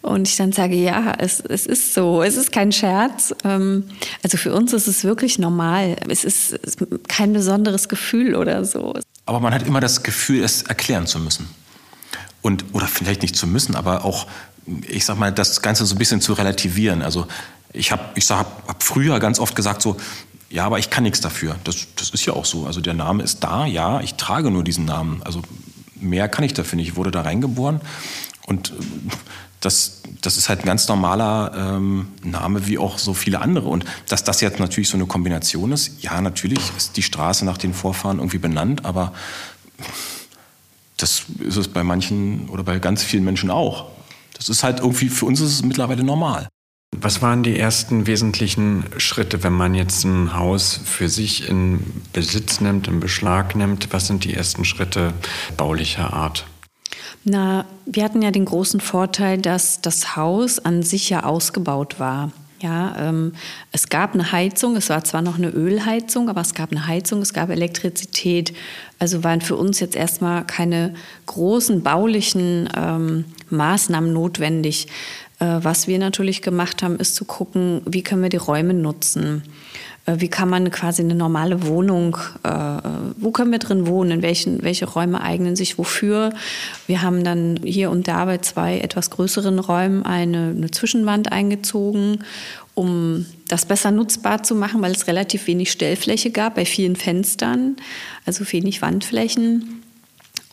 [0.01, 3.33] Und ich dann sage, ja, es, es ist so, es ist kein Scherz.
[3.43, 3.85] Ähm,
[4.21, 5.97] also für uns ist es wirklich normal.
[6.07, 6.57] Es ist
[7.07, 8.93] kein besonderes Gefühl oder so.
[9.25, 11.47] Aber man hat immer das Gefühl, es erklären zu müssen.
[12.41, 14.27] Und, oder vielleicht nicht zu müssen, aber auch,
[14.87, 17.01] ich sag mal, das Ganze so ein bisschen zu relativieren.
[17.01, 17.27] Also
[17.73, 19.97] ich habe ich hab, hab früher ganz oft gesagt so,
[20.49, 21.55] ja, aber ich kann nichts dafür.
[21.63, 22.67] Das, das ist ja auch so.
[22.67, 25.21] Also der Name ist da, ja, ich trage nur diesen Namen.
[25.23, 25.41] Also
[25.95, 26.89] mehr kann ich dafür nicht.
[26.89, 27.81] Ich wurde da reingeboren
[28.45, 28.73] und äh,
[29.61, 33.69] das, das ist halt ein ganz normaler ähm, Name wie auch so viele andere.
[33.69, 37.57] Und dass das jetzt natürlich so eine Kombination ist, ja, natürlich ist die Straße nach
[37.57, 39.13] den Vorfahren irgendwie benannt, aber
[40.97, 43.87] das ist es bei manchen oder bei ganz vielen Menschen auch.
[44.33, 46.47] Das ist halt irgendwie, für uns ist es mittlerweile normal.
[47.01, 51.79] Was waren die ersten wesentlichen Schritte, wenn man jetzt ein Haus für sich in
[52.13, 53.91] Besitz nimmt, in Beschlag nimmt?
[53.91, 55.13] Was sind die ersten Schritte
[55.57, 56.45] baulicher Art?
[57.23, 62.31] Na, wir hatten ja den großen Vorteil, dass das Haus an sich ja ausgebaut war.
[62.63, 63.33] Ja, ähm,
[63.73, 67.21] es gab eine Heizung, es war zwar noch eine Ölheizung, aber es gab eine Heizung,
[67.21, 68.53] es gab Elektrizität.
[68.99, 70.93] Also waren für uns jetzt erstmal keine
[71.25, 74.87] großen baulichen ähm, Maßnahmen notwendig.
[75.43, 79.43] Äh, was wir natürlich gemacht haben, ist zu gucken, wie können wir die Räume nutzen.
[80.05, 82.49] Äh, wie kann man quasi eine normale Wohnung, äh,
[83.17, 86.33] wo können wir drin wohnen, in welchen, welche Räume eignen sich wofür.
[86.87, 92.19] Wir haben dann hier und da bei zwei etwas größeren Räumen eine, eine Zwischenwand eingezogen,
[92.73, 97.75] um das besser nutzbar zu machen, weil es relativ wenig Stellfläche gab bei vielen Fenstern,
[98.25, 99.82] also wenig Wandflächen.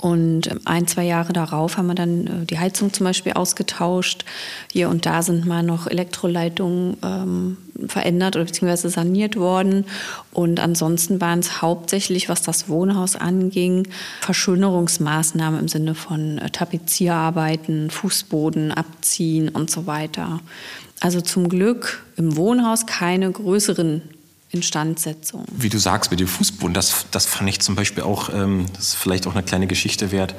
[0.00, 4.24] Und ein, zwei Jahre darauf haben wir dann äh, die Heizung zum Beispiel ausgetauscht.
[4.72, 9.84] Hier und da sind mal noch Elektroleitungen ähm, verändert oder beziehungsweise saniert worden.
[10.32, 13.88] Und ansonsten waren es hauptsächlich, was das Wohnhaus anging,
[14.22, 20.40] Verschönerungsmaßnahmen im Sinne von äh, Tapezierarbeiten, Fußboden abziehen und so weiter.
[21.00, 24.00] Also zum Glück im Wohnhaus keine größeren
[24.50, 25.44] Instandsetzung.
[25.52, 28.88] Wie du sagst mit dem Fußboden, das, das fand ich zum Beispiel auch, ähm, das
[28.88, 30.34] ist vielleicht auch eine kleine Geschichte wert.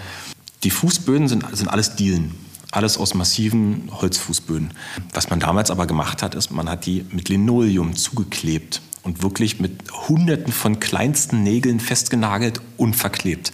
[0.63, 2.35] Die Fußböden sind, sind alles Dielen.
[2.71, 4.73] Alles aus massiven Holzfußböden.
[5.13, 9.59] Was man damals aber gemacht hat, ist, man hat die mit Linoleum zugeklebt und wirklich
[9.59, 13.51] mit hunderten von kleinsten Nägeln festgenagelt und verklebt.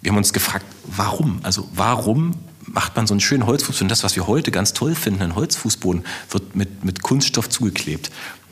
[0.00, 1.40] Wir haben uns gefragt, warum?
[1.42, 3.88] Also warum macht man so einen schönen Holzfußboden?
[3.88, 8.10] Das, was wir heute ganz toll finden, ein Holzfußboden, wird mit, mit Kunststoff zugeklebt.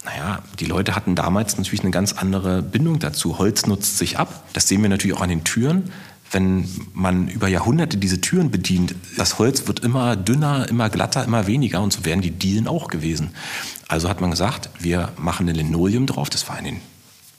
[0.09, 3.39] Naja, die Leute hatten damals natürlich eine ganz andere Bindung dazu.
[3.39, 4.45] Holz nutzt sich ab.
[4.55, 5.93] Das sehen wir natürlich auch an den Türen.
[6.31, 11.47] Wenn man über Jahrhunderte diese Türen bedient, das Holz wird immer dünner, immer glatter, immer
[11.47, 13.31] weniger und so wären die Dielen auch gewesen.
[13.87, 16.31] Also hat man gesagt, wir machen ein Linoleum drauf.
[16.31, 16.81] Das war in den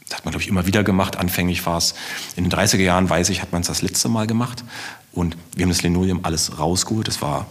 [0.07, 1.17] das hat man, glaube ich, immer wieder gemacht.
[1.17, 1.93] Anfänglich war es
[2.35, 4.63] in den 30er Jahren, weiß ich, hat man es das letzte Mal gemacht.
[5.11, 7.07] Und wir haben das Linoleum alles rausgeholt.
[7.07, 7.45] Das war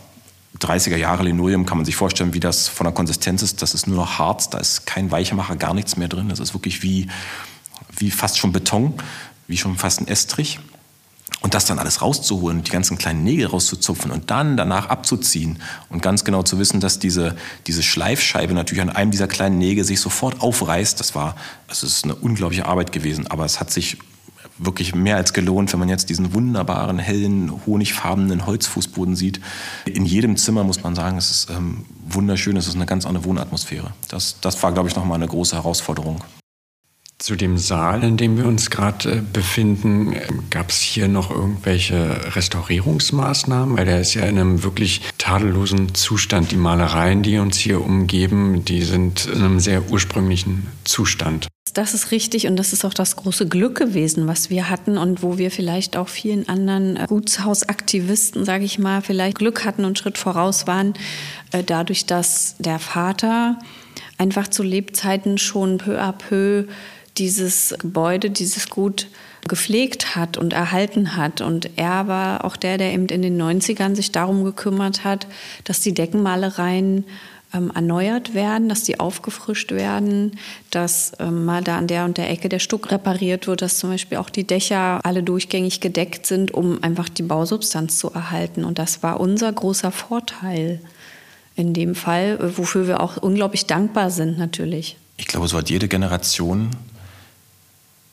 [0.57, 3.63] 30er Jahre Linoleum kann man sich vorstellen, wie das von der Konsistenz ist.
[3.63, 6.29] Das ist nur noch Harz, da ist kein Weichemacher, gar nichts mehr drin.
[6.29, 7.09] Das ist wirklich wie,
[7.97, 8.95] wie fast schon Beton,
[9.47, 10.59] wie schon fast ein Estrich.
[11.41, 16.03] Und das dann alles rauszuholen, die ganzen kleinen Nägel rauszuzupfen und dann danach abzuziehen und
[16.03, 20.01] ganz genau zu wissen, dass diese, diese Schleifscheibe natürlich an einem dieser kleinen Nägel sich
[20.01, 21.37] sofort aufreißt, das war,
[21.69, 23.99] es ist eine unglaubliche Arbeit gewesen, aber es hat sich
[24.59, 29.41] wirklich mehr als gelohnt, wenn man jetzt diesen wunderbaren, hellen, honigfarbenen Holzfußboden sieht.
[29.87, 33.25] In jedem Zimmer muss man sagen, es ist ähm, wunderschön, es ist eine ganz andere
[33.25, 33.93] Wohnatmosphäre.
[34.09, 36.23] Das, das war, glaube ich, nochmal eine große Herausforderung.
[37.21, 40.15] Zu dem Saal, in dem wir uns gerade äh, befinden,
[40.51, 43.77] gab es hier noch irgendwelche Restaurierungsmaßnahmen?
[43.77, 46.53] Weil der ist ja in einem wirklich tadellosen Zustand.
[46.53, 51.49] Die Malereien, die uns hier umgeben, die sind in einem sehr ursprünglichen Zustand.
[51.75, 55.21] Das ist richtig und das ist auch das große Glück gewesen, was wir hatten und
[55.21, 59.99] wo wir vielleicht auch vielen anderen äh, Gutshausaktivisten, sage ich mal, vielleicht Glück hatten und
[59.99, 60.95] Schritt voraus waren,
[61.51, 63.59] äh, dadurch, dass der Vater
[64.19, 66.67] einfach zu Lebzeiten schon peu à peu
[67.19, 69.09] dieses Gebäude, dieses Gut
[69.47, 71.41] gepflegt hat und erhalten hat.
[71.41, 75.27] Und er war auch der, der eben in den 90ern sich darum gekümmert hat,
[75.65, 77.05] dass die Deckenmalereien
[77.55, 80.39] ähm, erneuert werden, dass die aufgefrischt werden,
[80.71, 83.91] dass ähm, mal da an der und der Ecke der Stuck repariert wird, dass zum
[83.91, 88.65] Beispiel auch die Dächer alle durchgängig gedeckt sind, um einfach die Bausubstanz zu erhalten.
[88.65, 90.81] Und das war unser großer Vorteil
[91.57, 94.97] in dem Fall, äh, wofür wir auch unglaublich dankbar sind natürlich.
[95.17, 96.71] Ich glaube, so hat jede Generation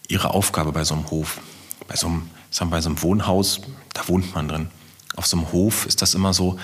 [0.08, 1.40] ihre Aufgabe bei so einem Hof.
[1.88, 3.62] Bei so einem, sagen wir, bei so einem Wohnhaus,
[3.94, 4.68] da wohnt man drin.
[5.16, 6.58] Auf so einem Hof ist das immer so,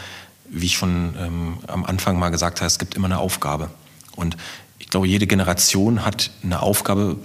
[0.50, 3.70] wie ich schon ähm, am Anfang mal gesagt habe, es gibt immer eine Aufgabe.
[4.16, 4.36] Und
[4.80, 7.18] ich glaube, jede Generation hat eine Aufgabe,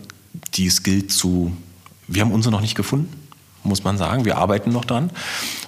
[0.54, 1.56] die es gilt zu.
[2.06, 3.12] Wir haben unsere noch nicht gefunden,
[3.64, 4.24] muss man sagen.
[4.24, 5.10] Wir arbeiten noch dran.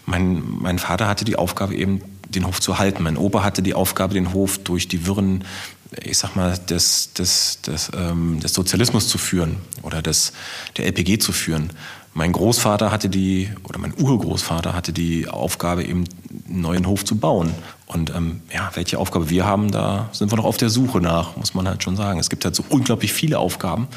[0.06, 3.02] Mein, mein Vater hatte die Aufgabe eben, den Hof zu halten.
[3.02, 5.44] Mein Opa hatte die Aufgabe, den Hof durch die Wirren,
[5.90, 10.32] ich sag mal, des, des, des, ähm, des Sozialismus zu führen oder des,
[10.76, 11.70] der LPG zu führen.
[12.14, 16.04] Mein Großvater hatte die, oder mein Urgroßvater hatte die Aufgabe, eben
[16.48, 17.54] einen neuen Hof zu bauen.
[17.86, 21.36] Und ähm, ja, welche Aufgabe wir haben, da sind wir noch auf der Suche nach,
[21.36, 22.18] muss man halt schon sagen.
[22.18, 23.88] Es gibt halt so unglaublich viele Aufgaben.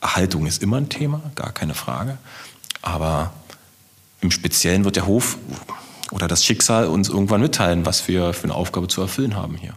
[0.00, 2.18] Erhaltung ist immer ein Thema, gar keine Frage.
[2.82, 3.32] Aber
[4.20, 5.38] im Speziellen wird der Hof
[6.10, 9.74] oder das Schicksal uns irgendwann mitteilen, was wir für eine Aufgabe zu erfüllen haben hier.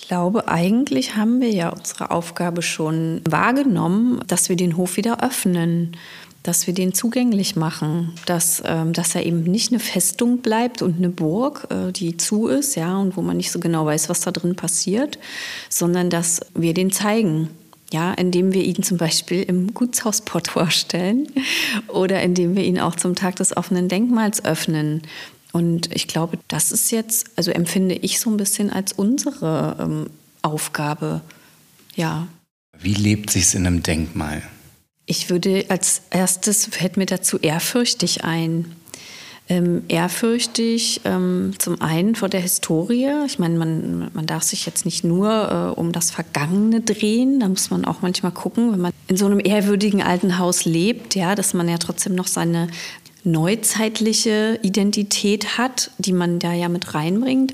[0.00, 5.22] Ich glaube, eigentlich haben wir ja unsere Aufgabe schon wahrgenommen, dass wir den Hof wieder
[5.22, 5.96] öffnen
[6.44, 10.96] dass wir den zugänglich machen, dass, ähm, dass er eben nicht eine Festung bleibt und
[10.96, 14.22] eine Burg, äh, die zu ist, ja, und wo man nicht so genau weiß, was
[14.22, 15.18] da drin passiert,
[15.68, 17.50] sondern dass wir den zeigen.
[17.92, 21.26] Ja, indem wir ihn zum Beispiel im Gutshauspott vorstellen
[21.88, 25.02] oder indem wir ihn auch zum Tag des offenen Denkmals öffnen.
[25.52, 30.10] Und ich glaube, das ist jetzt, also empfinde ich so ein bisschen als unsere ähm,
[30.42, 31.22] Aufgabe.
[31.96, 32.28] Ja.
[32.78, 34.42] Wie lebt sich's in einem Denkmal?
[35.06, 38.76] Ich würde als erstes, fällt mir dazu ehrfürchtig ein.
[39.50, 43.08] Ähm, ehrfürchtig ähm, zum einen vor der Historie.
[43.24, 47.40] Ich meine, man, man darf sich jetzt nicht nur äh, um das Vergangene drehen.
[47.40, 51.14] Da muss man auch manchmal gucken, wenn man in so einem ehrwürdigen alten Haus lebt,
[51.14, 52.68] ja, dass man ja trotzdem noch seine
[53.24, 57.52] neuzeitliche Identität hat, die man da ja mit reinbringt,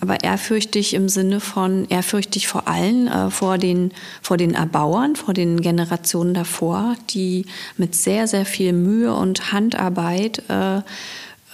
[0.00, 3.92] aber ehrfürchtig im Sinne von ehrfürchtig vor allen, äh, vor, den,
[4.22, 10.42] vor den Erbauern, vor den Generationen davor, die mit sehr, sehr viel Mühe und Handarbeit
[10.48, 10.82] äh,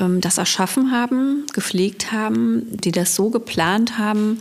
[0.00, 4.40] ähm, das erschaffen haben, gepflegt haben, die das so geplant haben,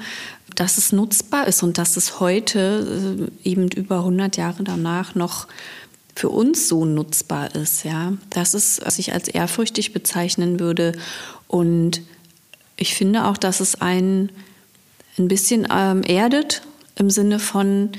[0.56, 5.48] dass es nutzbar ist und dass es heute, äh, eben über 100 Jahre danach, noch
[6.16, 7.84] für uns so nutzbar ist.
[7.84, 10.94] Ja, das ist, was ich als ehrfürchtig bezeichnen würde.
[11.48, 12.02] Und
[12.78, 14.30] ich finde auch, dass es einen
[15.18, 16.64] ein bisschen ähm, erdet
[16.96, 17.92] im Sinne von,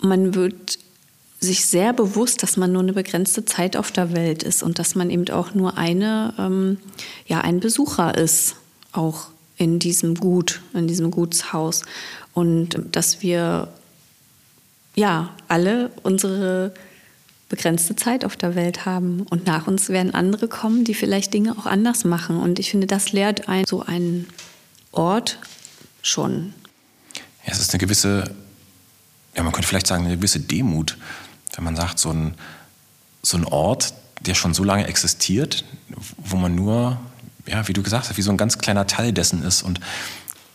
[0.00, 0.78] man wird
[1.40, 4.94] sich sehr bewusst, dass man nur eine begrenzte Zeit auf der Welt ist und dass
[4.94, 6.78] man eben auch nur eine, ähm,
[7.26, 8.56] ja, ein Besucher ist,
[8.92, 11.82] auch in diesem Gut, in diesem Gutshaus.
[12.34, 13.68] Und dass wir
[14.94, 16.72] ja alle unsere
[17.48, 19.22] begrenzte Zeit auf der Welt haben.
[19.30, 22.38] Und nach uns werden andere kommen, die vielleicht Dinge auch anders machen.
[22.38, 24.28] Und ich finde, das lehrt ein, so einen
[24.92, 25.38] Ort
[26.02, 26.54] schon.
[27.46, 28.34] Ja, es ist eine gewisse,
[29.34, 30.98] ja, man könnte vielleicht sagen, eine gewisse Demut,
[31.54, 32.34] wenn man sagt, so ein,
[33.22, 35.64] so ein Ort, der schon so lange existiert,
[36.18, 37.00] wo man nur,
[37.46, 39.62] ja, wie du gesagt hast, wie so ein ganz kleiner Teil dessen ist.
[39.62, 39.80] Und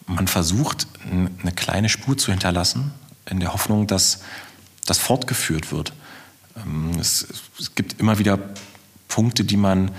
[0.06, 2.91] man versucht, eine kleine Spur zu hinterlassen,
[3.29, 4.19] in der Hoffnung, dass
[4.86, 5.93] das fortgeführt wird.
[6.57, 7.27] Ähm, es,
[7.59, 8.39] es, gibt immer wieder
[9.07, 9.91] Punkte, die man,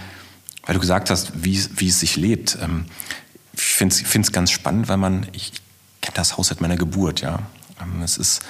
[0.65, 2.59] weil du gesagt hast, wie, wie es sich lebt.
[2.61, 2.87] Ähm,
[3.53, 5.53] ich finde es ganz spannend, weil man, ich
[6.01, 7.41] kenne das Haus seit meiner Geburt, ja.
[7.81, 8.43] Ähm, es ist,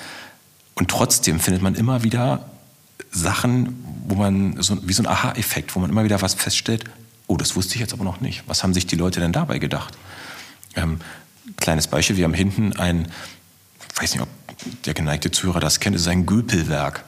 [0.75, 2.51] und trotzdem findet man immer wieder
[3.11, 6.85] Sachen, wo man, so, wie so ein Aha-Effekt, wo man immer wieder was feststellt,
[7.27, 8.43] oh, das wusste ich jetzt aber noch nicht.
[8.47, 9.97] Was haben sich die Leute denn dabei gedacht?
[10.75, 11.01] Ähm,
[11.57, 13.09] kleines Beispiel, wir haben hinten ein,
[13.95, 14.29] ich weiß nicht, ob
[14.85, 17.05] der geneigte Zuhörer das kennt, es ist ein Göpelwerk.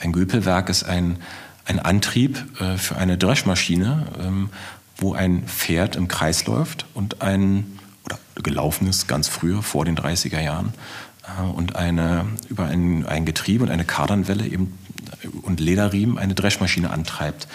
[0.00, 1.18] Ein Göpelwerk ist ein,
[1.66, 4.50] ein Antrieb äh, für eine Dreschmaschine, ähm,
[4.96, 9.96] wo ein Pferd im Kreis läuft und ein, oder gelaufen ist ganz früher, vor den
[9.96, 10.72] 30er Jahren,
[11.38, 14.78] äh, und eine, über ein, ein Getriebe und eine Kardanwelle eben,
[15.22, 17.46] äh, und Lederriemen eine Dreschmaschine antreibt.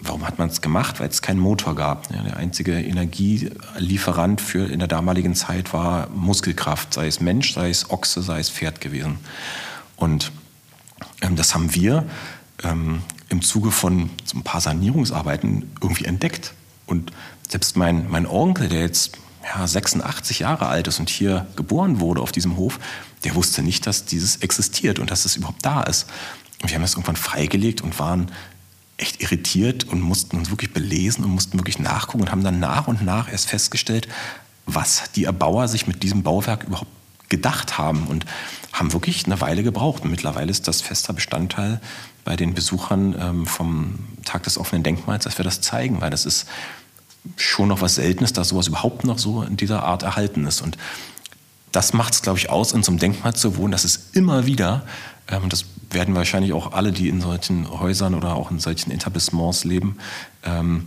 [0.00, 1.00] Warum hat man es gemacht?
[1.00, 2.12] Weil es keinen Motor gab.
[2.14, 7.70] Ja, der einzige Energielieferant für in der damaligen Zeit war Muskelkraft, sei es Mensch, sei
[7.70, 9.18] es Ochse, sei es Pferd gewesen.
[9.96, 10.30] Und
[11.20, 12.04] das haben wir
[12.62, 16.54] ähm, im Zuge von so ein paar Sanierungsarbeiten irgendwie entdeckt.
[16.86, 17.12] Und
[17.48, 22.20] selbst mein, mein Onkel, der jetzt ja, 86 Jahre alt ist und hier geboren wurde
[22.20, 22.78] auf diesem Hof,
[23.24, 26.06] der wusste nicht, dass dieses existiert und dass es überhaupt da ist.
[26.62, 28.30] wir haben das irgendwann freigelegt und waren
[28.96, 32.88] echt irritiert und mussten uns wirklich belesen und mussten wirklich nachgucken und haben dann nach
[32.88, 34.08] und nach erst festgestellt,
[34.66, 36.90] was die Erbauer sich mit diesem Bauwerk überhaupt
[37.28, 38.26] gedacht haben und
[38.72, 40.04] haben wirklich eine Weile gebraucht.
[40.04, 41.80] Und mittlerweile ist das fester Bestandteil
[42.24, 46.26] bei den Besuchern ähm, vom Tag des offenen Denkmals, dass wir das zeigen, weil das
[46.26, 46.46] ist
[47.36, 50.60] schon noch was Seltenes, dass sowas überhaupt noch so in dieser Art erhalten ist.
[50.60, 50.78] Und
[51.72, 54.46] das macht es, glaube ich, aus, in so einem Denkmal zu wohnen, dass es immer
[54.46, 54.84] wieder,
[55.28, 59.64] ähm, das werden wahrscheinlich auch alle, die in solchen Häusern oder auch in solchen Etablissements
[59.64, 59.96] leben,
[60.44, 60.86] ähm,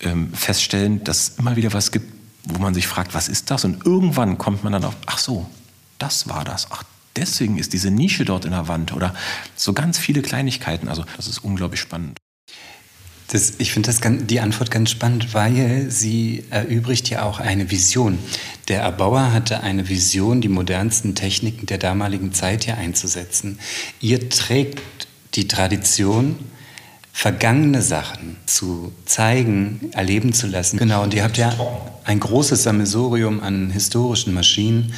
[0.00, 2.12] ähm, feststellen, dass es immer wieder was gibt,
[2.44, 3.64] wo man sich fragt, was ist das?
[3.64, 5.48] Und irgendwann kommt man dann auf, ach so,
[5.98, 6.68] das war das.
[6.70, 6.82] Ach,
[7.16, 9.14] deswegen ist diese Nische dort in der Wand oder
[9.54, 10.88] so ganz viele Kleinigkeiten.
[10.88, 12.18] Also das ist unglaublich spannend.
[13.28, 13.92] Das, ich finde
[14.22, 18.18] die Antwort ganz spannend, weil sie erübrigt ja auch eine Vision.
[18.68, 23.58] Der Erbauer hatte eine Vision, die modernsten Techniken der damaligen Zeit hier einzusetzen.
[24.00, 26.36] Ihr trägt die Tradition,
[27.12, 30.76] vergangene Sachen zu zeigen, erleben zu lassen.
[30.76, 31.52] Genau, und ihr habt ja
[32.04, 34.92] ein großes Sammelsurium an historischen Maschinen,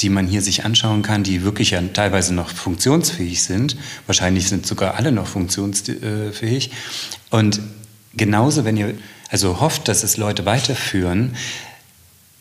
[0.00, 3.76] die man hier sich anschauen kann, die wirklich ja teilweise noch funktionsfähig sind.
[4.06, 6.70] Wahrscheinlich sind sogar alle noch funktionsfähig.
[7.30, 7.60] Und
[8.14, 8.94] genauso, wenn ihr
[9.28, 11.36] also hofft, dass es Leute weiterführen,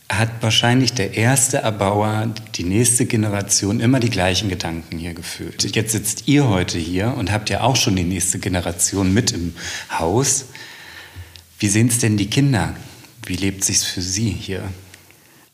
[0.10, 5.74] hat wahrscheinlich der erste Erbauer, die nächste Generation immer die gleichen Gedanken hier gefühlt.
[5.74, 9.56] Jetzt sitzt ihr heute hier und habt ja auch schon die nächste Generation mit im
[9.97, 10.45] Haus.
[11.60, 12.76] Wie sehen es denn die Kinder?
[13.26, 14.64] Wie lebt es sich für sie hier?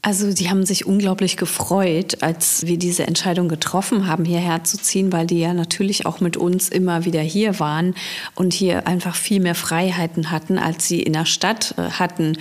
[0.03, 5.11] Also die haben sich unglaublich gefreut, als wir diese Entscheidung getroffen haben, hierher zu ziehen,
[5.11, 7.93] weil die ja natürlich auch mit uns immer wieder hier waren
[8.35, 12.37] und hier einfach viel mehr Freiheiten hatten, als sie in der Stadt äh, hatten.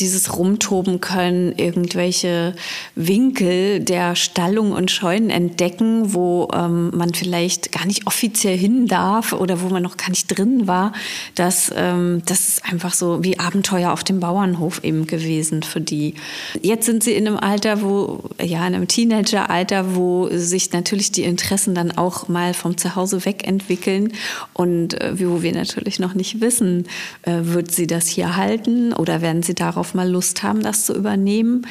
[0.00, 2.56] Dieses Rumtoben können, irgendwelche
[2.96, 9.32] Winkel der Stallung und Scheunen entdecken, wo ähm, man vielleicht gar nicht offiziell hin darf
[9.32, 10.92] oder wo man noch gar nicht drin war.
[11.36, 16.14] Das, ähm, das ist einfach so wie Abenteuer auf dem Bauernhof eben gewesen für die.
[16.60, 21.22] Jetzt sind sie in einem Alter, wo, ja, in einem Teenageralter, wo sich natürlich die
[21.22, 24.12] Interessen dann auch mal vom Zuhause weg entwickeln
[24.52, 26.86] und äh, wo wir natürlich noch nicht wissen,
[27.22, 30.94] äh, wird sie das hier halten oder werden sie darauf mal Lust haben, das zu
[30.94, 31.66] übernehmen.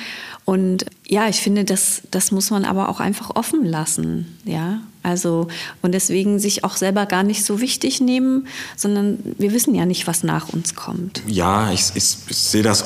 [0.46, 4.82] Und ja, ich finde, das, das muss man aber auch einfach offen lassen, ja.
[5.04, 5.50] Also,
[5.82, 10.08] und deswegen sich auch selber gar nicht so wichtig nehmen, sondern wir wissen ja nicht,
[10.08, 11.22] was nach uns kommt.
[11.28, 12.86] Ja, ich, ich, ich sehe das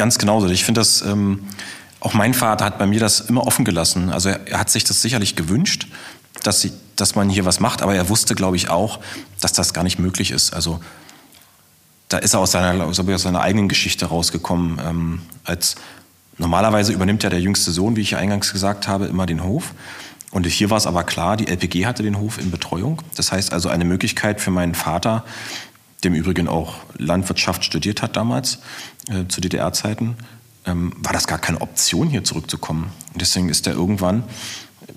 [0.00, 0.48] ganz genauso.
[0.48, 1.40] Ich finde das, ähm,
[2.00, 4.08] auch mein Vater hat bei mir das immer offen gelassen.
[4.08, 5.88] Also er, er hat sich das sicherlich gewünscht,
[6.42, 9.00] dass, sie, dass man hier was macht, aber er wusste, glaube ich, auch,
[9.40, 10.54] dass das gar nicht möglich ist.
[10.54, 10.80] Also
[12.08, 14.80] da ist er aus seiner, aus seiner eigenen Geschichte rausgekommen.
[14.82, 15.74] Ähm, als
[16.38, 19.74] normalerweise übernimmt ja der jüngste Sohn, wie ich eingangs gesagt habe, immer den Hof.
[20.30, 23.02] Und hier war es aber klar, die LPG hatte den Hof in Betreuung.
[23.16, 25.24] Das heißt also eine Möglichkeit für meinen Vater,
[26.04, 28.60] dem Übrigen auch Landwirtschaft studiert hat damals,
[29.10, 30.16] äh, zu DDR-Zeiten,
[30.66, 32.92] ähm, war das gar keine Option, hier zurückzukommen.
[33.12, 34.24] Und deswegen ist er irgendwann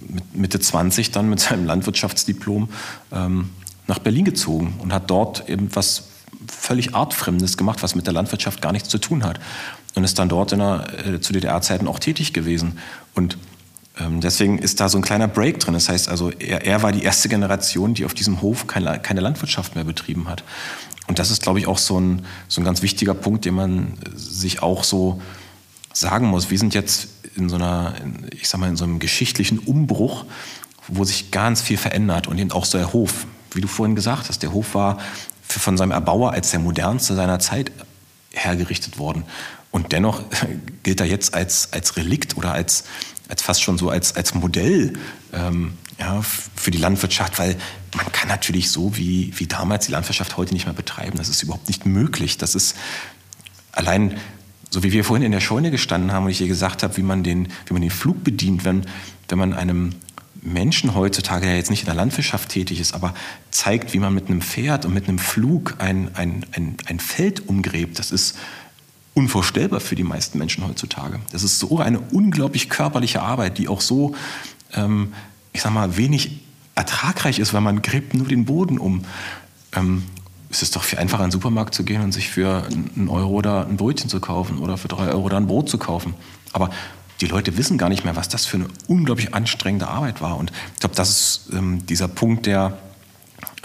[0.08, 2.70] mit Mitte 20 dann mit seinem Landwirtschaftsdiplom
[3.12, 3.50] ähm,
[3.88, 6.06] nach Berlin gezogen und hat dort eben was
[6.48, 9.40] völlig Artfremdes gemacht, was mit der Landwirtschaft gar nichts zu tun hat.
[9.96, 12.80] Und ist dann dort in der, äh, zu DDR-Zeiten auch tätig gewesen.
[13.14, 13.38] Und
[14.00, 15.76] ähm, deswegen ist da so ein kleiner Break drin.
[15.76, 19.22] Das heißt also, er, er war die erste Generation, die auf diesem Hof keine, keine
[19.22, 20.44] Landwirtschaft mehr betrieben hat.
[21.08, 23.94] Und das ist, glaube ich, auch so ein, so ein ganz wichtiger Punkt, den man
[24.16, 25.22] sich auch so
[25.92, 26.50] sagen muss.
[26.50, 27.94] Wir sind jetzt in so einer,
[28.32, 30.26] ich sag mal, in so einem geschichtlichen Umbruch,
[30.88, 33.26] wo sich ganz viel verändert und eben auch so der Hof.
[33.52, 34.98] Wie du vorhin gesagt hast, der Hof war
[35.42, 37.72] von seinem Erbauer als der modernste seiner Zeit
[38.32, 39.24] hergerichtet worden.
[39.72, 40.24] Und dennoch
[40.84, 42.86] gilt er jetzt als, als Relikt oder als,
[43.28, 44.94] als fast schon so als, als Modell
[45.34, 47.56] ähm, ja, für die Landwirtschaft, weil
[47.96, 51.18] man kann natürlich so wie, wie damals die Landwirtschaft heute nicht mehr betreiben.
[51.18, 52.38] Das ist überhaupt nicht möglich.
[52.38, 52.76] Das ist
[53.72, 54.18] allein,
[54.70, 57.04] so wie wir vorhin in der Scheune gestanden haben und ich hier gesagt habe, wie
[57.04, 58.86] man den, wie man den Flug bedient, wenn,
[59.30, 59.92] wenn man einem
[60.42, 63.14] Menschen heutzutage, der jetzt nicht in der Landwirtschaft tätig ist, aber
[63.52, 67.48] zeigt, wie man mit einem Pferd und mit einem Flug ein, ein, ein, ein Feld
[67.48, 67.98] umgräbt.
[68.00, 68.36] Das ist
[69.14, 71.20] unvorstellbar für die meisten Menschen heutzutage.
[71.32, 74.16] Das ist so eine unglaublich körperliche Arbeit, die auch so,
[74.74, 75.14] ähm,
[75.54, 76.42] ich sag mal, wenig
[76.76, 79.06] ertragreich ist, weil man gräbt nur den Boden um.
[79.74, 80.04] Ähm,
[80.50, 83.42] es ist doch viel einfacher, in den Supermarkt zu gehen und sich für einen Euro
[83.42, 86.14] da ein Brötchen zu kaufen oder für drei Euro da ein Brot zu kaufen.
[86.52, 86.70] Aber
[87.22, 90.38] die Leute wissen gar nicht mehr, was das für eine unglaublich anstrengende Arbeit war.
[90.38, 92.78] Und ich glaube, das ist ähm, dieser Punkt, der,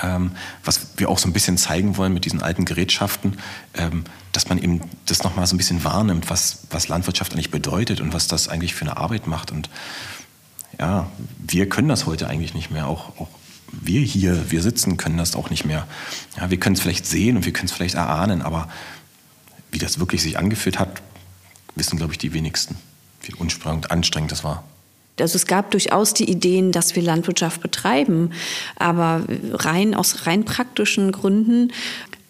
[0.02, 0.32] ähm,
[0.64, 3.38] was wir auch so ein bisschen zeigen wollen mit diesen alten Gerätschaften,
[3.74, 8.00] ähm, dass man eben das nochmal so ein bisschen wahrnimmt, was, was Landwirtschaft eigentlich bedeutet
[8.00, 9.50] und was das eigentlich für eine Arbit macht.
[9.50, 9.68] Und
[10.78, 12.86] ja, wir können das heute eigentlich nicht mehr.
[12.86, 13.28] Auch, auch
[13.72, 15.86] wir hier, wir sitzen, können das auch nicht mehr.
[16.36, 18.68] Ja, wir können es vielleicht sehen und wir können es vielleicht erahnen, aber
[19.70, 21.02] wie das wirklich sich angefühlt hat,
[21.74, 22.76] wissen, glaube ich, die wenigsten,
[23.22, 23.34] wie
[23.88, 24.64] anstrengend das war.
[25.20, 28.30] Also es gab durchaus die Ideen, dass wir Landwirtschaft betreiben,
[28.76, 31.72] aber rein aus rein praktischen Gründen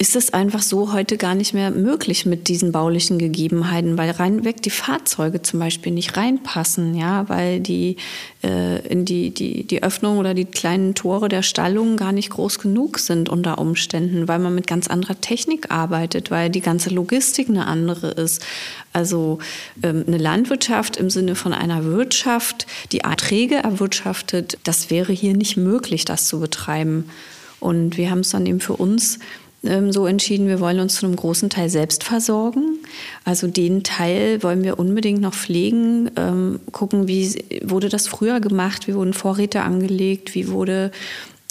[0.00, 4.62] ist es einfach so heute gar nicht mehr möglich mit diesen baulichen Gegebenheiten, weil reinweg
[4.62, 7.96] die Fahrzeuge zum Beispiel nicht reinpassen, ja, weil die
[8.44, 12.60] äh, in die, die, die Öffnung oder die kleinen Tore der Stallungen gar nicht groß
[12.60, 17.48] genug sind unter Umständen, weil man mit ganz anderer Technik arbeitet, weil die ganze Logistik
[17.48, 18.46] eine andere ist.
[18.92, 19.40] Also
[19.82, 25.56] ähm, eine Landwirtschaft im Sinne von einer Wirtschaft, die Erträge erwirtschaftet, das wäre hier nicht
[25.56, 27.10] möglich, das zu betreiben.
[27.58, 29.18] Und wir haben es dann eben für uns
[29.64, 32.78] ähm, so entschieden, wir wollen uns zu einem großen Teil selbst versorgen.
[33.24, 38.86] Also den Teil wollen wir unbedingt noch pflegen, ähm, gucken, wie wurde das früher gemacht,
[38.86, 40.92] wie wurden Vorräte angelegt, wie wurde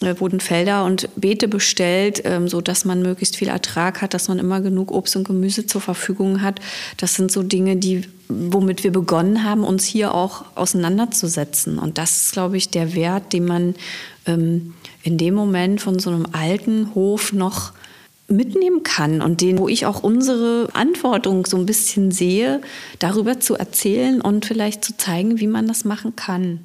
[0.01, 4.37] äh, wurden Felder und Beete bestellt, ähm, so man möglichst viel Ertrag hat, dass man
[4.37, 6.59] immer genug Obst und Gemüse zur Verfügung hat.
[6.97, 11.79] Das sind so Dinge, die, womit wir begonnen haben, uns hier auch auseinanderzusetzen.
[11.79, 13.75] Und das ist, glaube ich, der Wert, den man
[14.27, 17.73] ähm, in dem Moment von so einem alten Hof noch
[18.29, 22.61] mitnehmen kann und den, wo ich auch unsere Verantwortung so ein bisschen sehe,
[22.99, 26.59] darüber zu erzählen und vielleicht zu zeigen, wie man das machen kann.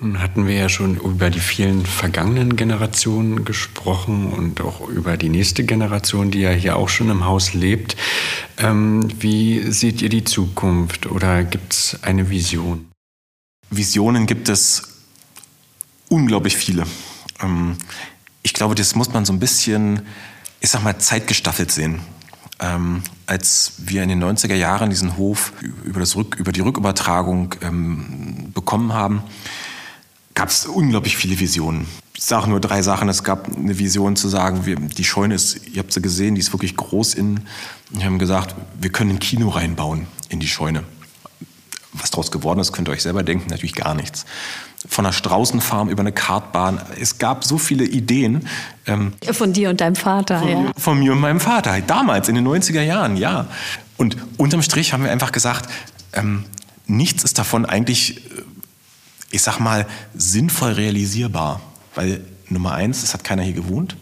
[0.00, 5.28] Nun hatten wir ja schon über die vielen vergangenen Generationen gesprochen und auch über die
[5.28, 7.96] nächste Generation, die ja hier auch schon im Haus lebt.
[8.58, 12.88] Ähm, wie seht ihr die Zukunft oder gibt es eine Vision?
[13.70, 14.82] Visionen gibt es
[16.08, 16.84] unglaublich viele.
[17.42, 17.76] Ähm,
[18.44, 20.02] ich glaube, das muss man so ein bisschen
[20.60, 22.00] ich sag mal, zeitgestaffelt sehen.
[22.60, 25.52] Ähm, als wir in den 90er Jahren diesen Hof
[25.84, 29.22] über, das Rück, über die Rückübertragung ähm, bekommen haben,
[30.34, 31.86] gab es unglaublich viele Visionen.
[32.16, 33.08] Ich sage nur drei Sachen.
[33.08, 36.40] Es gab eine Vision zu sagen, wir, die Scheune ist, ihr habt sie gesehen, die
[36.40, 37.46] ist wirklich groß innen.
[37.90, 40.82] Wir haben gesagt, wir können ein Kino reinbauen in die Scheune.
[41.92, 44.26] Was daraus geworden ist, könnt ihr euch selber denken, natürlich gar nichts
[44.86, 46.80] von einer Straußenfarm über eine Kartbahn.
[47.00, 48.46] Es gab so viele Ideen.
[48.86, 50.72] Ähm, von dir und deinem Vater, von, ja.
[50.76, 53.46] Von mir und meinem Vater, damals in den 90er Jahren, ja.
[53.96, 55.68] Und unterm Strich haben wir einfach gesagt,
[56.12, 56.44] ähm,
[56.86, 58.42] nichts ist davon eigentlich, äh,
[59.30, 61.60] ich sag mal, sinnvoll realisierbar.
[61.94, 63.96] Weil Nummer eins, es hat keiner hier gewohnt.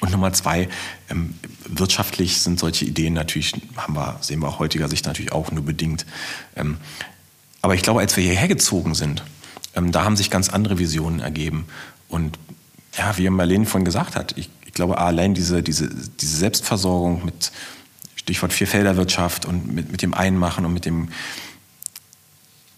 [0.00, 0.68] Und Nummer zwei,
[1.10, 1.34] ähm,
[1.66, 5.64] wirtschaftlich sind solche Ideen natürlich, haben wir, sehen wir aus heutiger Sicht natürlich auch nur
[5.64, 6.06] bedingt.
[6.54, 6.76] Ähm,
[7.62, 9.24] aber ich glaube, als wir hierher gezogen sind,
[9.78, 11.66] ähm, da haben sich ganz andere Visionen ergeben.
[12.08, 12.38] Und
[12.96, 17.52] ja, wie Marlene vorhin gesagt hat, ich, ich glaube, allein diese, diese, diese Selbstversorgung mit
[18.16, 21.08] Stichwort Vierfelderwirtschaft und mit, mit dem Einmachen und mit dem,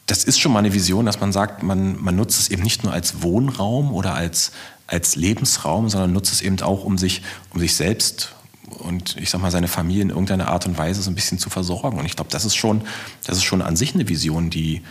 [0.06, 2.84] das ist schon mal eine Vision, dass man sagt, man, man nutzt es eben nicht
[2.84, 4.52] nur als Wohnraum oder als,
[4.86, 7.22] als Lebensraum, sondern nutzt es eben auch, um sich,
[7.54, 8.34] um sich selbst
[8.78, 11.50] und ich sag mal seine Familie in irgendeiner Art und Weise so ein bisschen zu
[11.50, 11.98] versorgen.
[11.98, 12.82] Und ich glaube, das ist schon,
[13.24, 14.82] das ist schon an sich eine Vision, die,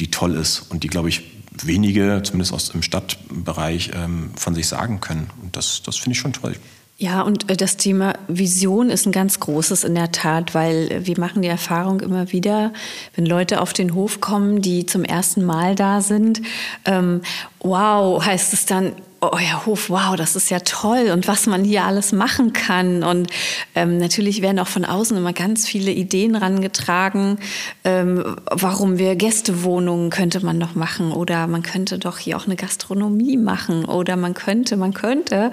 [0.00, 1.31] die toll ist und die, glaube ich,
[1.62, 5.30] wenige, zumindest aus dem Stadtbereich, ähm, von sich sagen können.
[5.42, 6.56] Und das, das finde ich schon toll.
[6.98, 11.18] Ja, und äh, das Thema Vision ist ein ganz großes in der Tat, weil wir
[11.18, 12.72] machen die Erfahrung immer wieder,
[13.16, 16.42] wenn Leute auf den Hof kommen, die zum ersten Mal da sind,
[16.84, 17.22] ähm,
[17.60, 18.92] wow, heißt es dann,
[19.22, 23.04] euer Hof, wow, das ist ja toll und was man hier alles machen kann.
[23.04, 23.28] Und
[23.76, 27.38] ähm, natürlich werden auch von außen immer ganz viele Ideen rangetragen,
[27.84, 32.56] ähm, warum wir Gästewohnungen könnte man noch machen oder man könnte doch hier auch eine
[32.56, 35.52] Gastronomie machen oder man könnte, man könnte.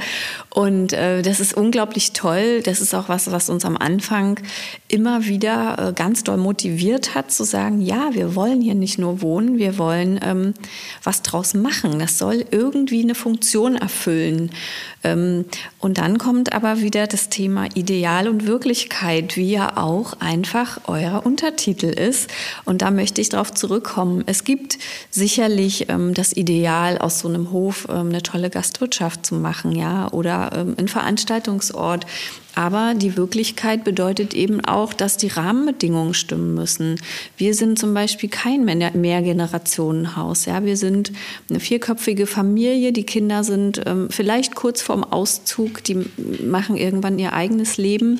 [0.49, 2.63] Und äh, das ist unglaublich toll.
[2.63, 4.39] Das ist auch was, was uns am Anfang
[4.87, 9.21] immer wieder äh, ganz doll motiviert hat, zu sagen, ja, wir wollen hier nicht nur
[9.21, 10.55] wohnen, wir wollen ähm,
[11.03, 11.99] was draus machen.
[11.99, 14.51] Das soll irgendwie eine Funktion Funktion erfüllen.
[15.03, 15.45] Ähm,
[15.79, 21.25] und dann kommt aber wieder das Thema Ideal und Wirklichkeit, wie ja auch einfach euer
[21.25, 22.29] Untertitel ist.
[22.65, 24.23] Und da möchte ich darauf zurückkommen.
[24.25, 24.77] Es gibt
[25.09, 30.11] sicherlich ähm, das Ideal, aus so einem Hof ähm, eine tolle Gastwirtschaft zu machen, ja,
[30.11, 32.05] oder ein Veranstaltungsort.
[32.59, 36.99] Aber die Wirklichkeit bedeutet eben auch, dass die Rahmenbedingungen stimmen müssen.
[37.37, 40.45] Wir sind zum Beispiel kein Mehrgenerationenhaus.
[40.45, 40.65] Ja?
[40.65, 41.13] Wir sind
[41.49, 42.91] eine vierköpfige Familie.
[42.91, 45.83] Die Kinder sind ähm, vielleicht kurz vorm Auszug.
[45.83, 46.03] Die
[46.43, 48.19] machen irgendwann ihr eigenes Leben.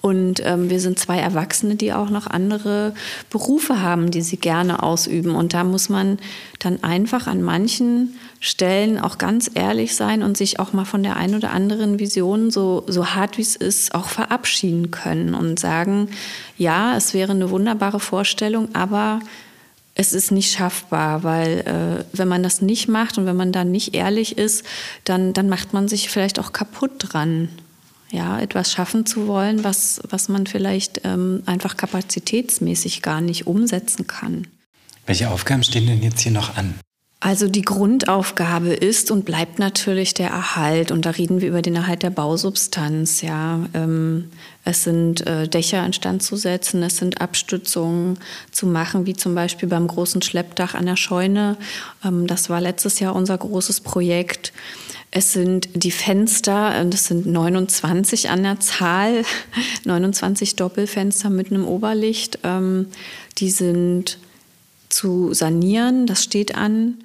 [0.00, 2.94] Und ähm, wir sind zwei Erwachsene, die auch noch andere
[3.30, 5.34] Berufe haben, die sie gerne ausüben.
[5.34, 6.18] Und da muss man
[6.60, 11.16] dann einfach an manchen Stellen auch ganz ehrlich sein und sich auch mal von der
[11.16, 16.10] einen oder anderen Vision, so, so hart wie es ist, auch verabschieden können und sagen,
[16.56, 19.18] ja, es wäre eine wunderbare Vorstellung, aber
[19.94, 23.64] es ist nicht schaffbar, weil äh, wenn man das nicht macht und wenn man da
[23.64, 24.64] nicht ehrlich ist,
[25.04, 27.48] dann, dann macht man sich vielleicht auch kaputt dran.
[28.10, 34.06] Ja, etwas schaffen zu wollen, was, was man vielleicht ähm, einfach kapazitätsmäßig gar nicht umsetzen
[34.06, 34.46] kann.
[35.06, 36.74] Welche Aufgaben stehen denn jetzt hier noch an?
[37.24, 40.90] Also die Grundaufgabe ist und bleibt natürlich der Erhalt.
[40.90, 43.22] Und da reden wir über den Erhalt der Bausubstanz.
[43.22, 44.30] Ja, ähm,
[44.66, 48.18] es sind äh, Dächer instand zu setzen, es sind Abstützungen
[48.50, 51.56] zu machen, wie zum Beispiel beim großen Schleppdach an der Scheune.
[52.04, 54.52] Ähm, das war letztes Jahr unser großes Projekt.
[55.10, 59.24] Es sind die Fenster, das sind 29 an der Zahl,
[59.86, 62.40] 29 Doppelfenster mit einem Oberlicht.
[62.44, 62.88] Ähm,
[63.38, 64.18] die sind
[64.90, 66.98] zu sanieren, das steht an.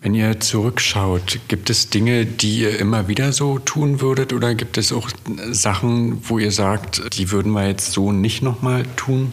[0.00, 4.78] Wenn ihr zurückschaut, gibt es Dinge, die ihr immer wieder so tun würdet oder gibt
[4.78, 5.10] es auch
[5.50, 9.32] Sachen, wo ihr sagt, die würden wir jetzt so nicht nochmal tun?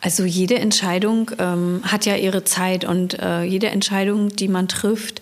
[0.00, 5.20] Also jede Entscheidung ähm, hat ja ihre Zeit und äh, jede Entscheidung, die man trifft,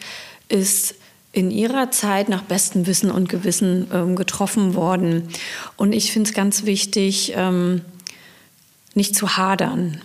[0.48, 0.94] ist
[1.32, 5.28] in ihrer Zeit nach bestem Wissen und Gewissen ähm, getroffen worden.
[5.76, 7.82] Und ich finde es ganz wichtig, ähm,
[8.94, 10.00] nicht zu hadern.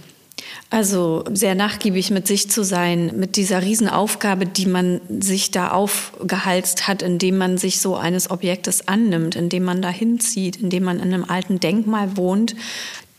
[0.69, 6.87] Also sehr nachgiebig mit sich zu sein, mit dieser Riesenaufgabe, die man sich da aufgehalst
[6.87, 11.13] hat, indem man sich so eines Objektes annimmt, indem man da hinzieht, indem man in
[11.13, 12.55] einem alten Denkmal wohnt,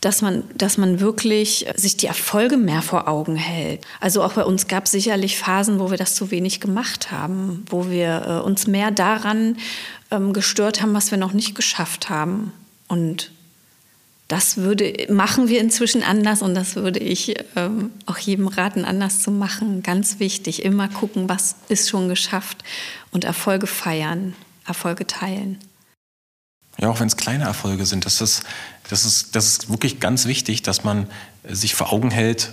[0.00, 3.80] dass man, dass man wirklich sich die Erfolge mehr vor Augen hält.
[4.00, 7.64] Also auch bei uns gab es sicherlich Phasen, wo wir das zu wenig gemacht haben,
[7.70, 9.56] wo wir äh, uns mehr daran
[10.10, 12.52] ähm, gestört haben, was wir noch nicht geschafft haben.
[12.88, 13.30] Und
[14.28, 19.20] das würde, machen wir inzwischen anders und das würde ich ähm, auch jedem raten, anders
[19.20, 19.82] zu machen.
[19.82, 22.64] Ganz wichtig, immer gucken, was ist schon geschafft
[23.12, 24.34] und Erfolge feiern,
[24.66, 25.58] Erfolge teilen.
[26.78, 28.42] Ja, auch wenn es kleine Erfolge sind, das ist,
[28.90, 31.08] das, ist, das ist wirklich ganz wichtig, dass man
[31.48, 32.50] sich vor Augen hält,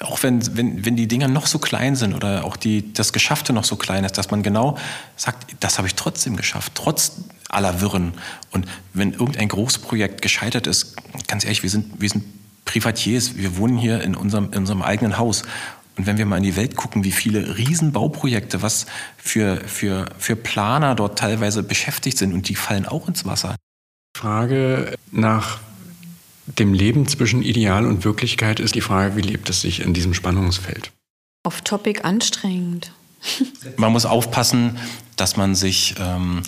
[0.00, 3.52] auch wenn, wenn, wenn die Dinger noch so klein sind oder auch die, das Geschaffte
[3.52, 4.76] noch so klein ist, dass man genau
[5.16, 7.12] sagt, das habe ich trotzdem geschafft, trotz
[7.52, 8.14] aller Wirren.
[8.50, 10.96] Und wenn irgendein Großprojekt gescheitert ist,
[11.28, 12.24] ganz ehrlich, wir sind, wir sind
[12.64, 15.42] Privatiers, wir wohnen hier in unserem, in unserem eigenen Haus.
[15.96, 18.86] Und wenn wir mal in die Welt gucken, wie viele Riesenbauprojekte, was
[19.18, 23.56] für, für, für Planer dort teilweise beschäftigt sind und die fallen auch ins Wasser.
[24.16, 25.60] Frage nach
[26.46, 30.14] dem Leben zwischen Ideal und Wirklichkeit ist die Frage, wie lebt es sich in diesem
[30.14, 30.92] Spannungsfeld?
[31.44, 32.92] Auf Topic anstrengend.
[33.76, 34.78] Man muss aufpassen,
[35.16, 36.42] dass man sich ähm,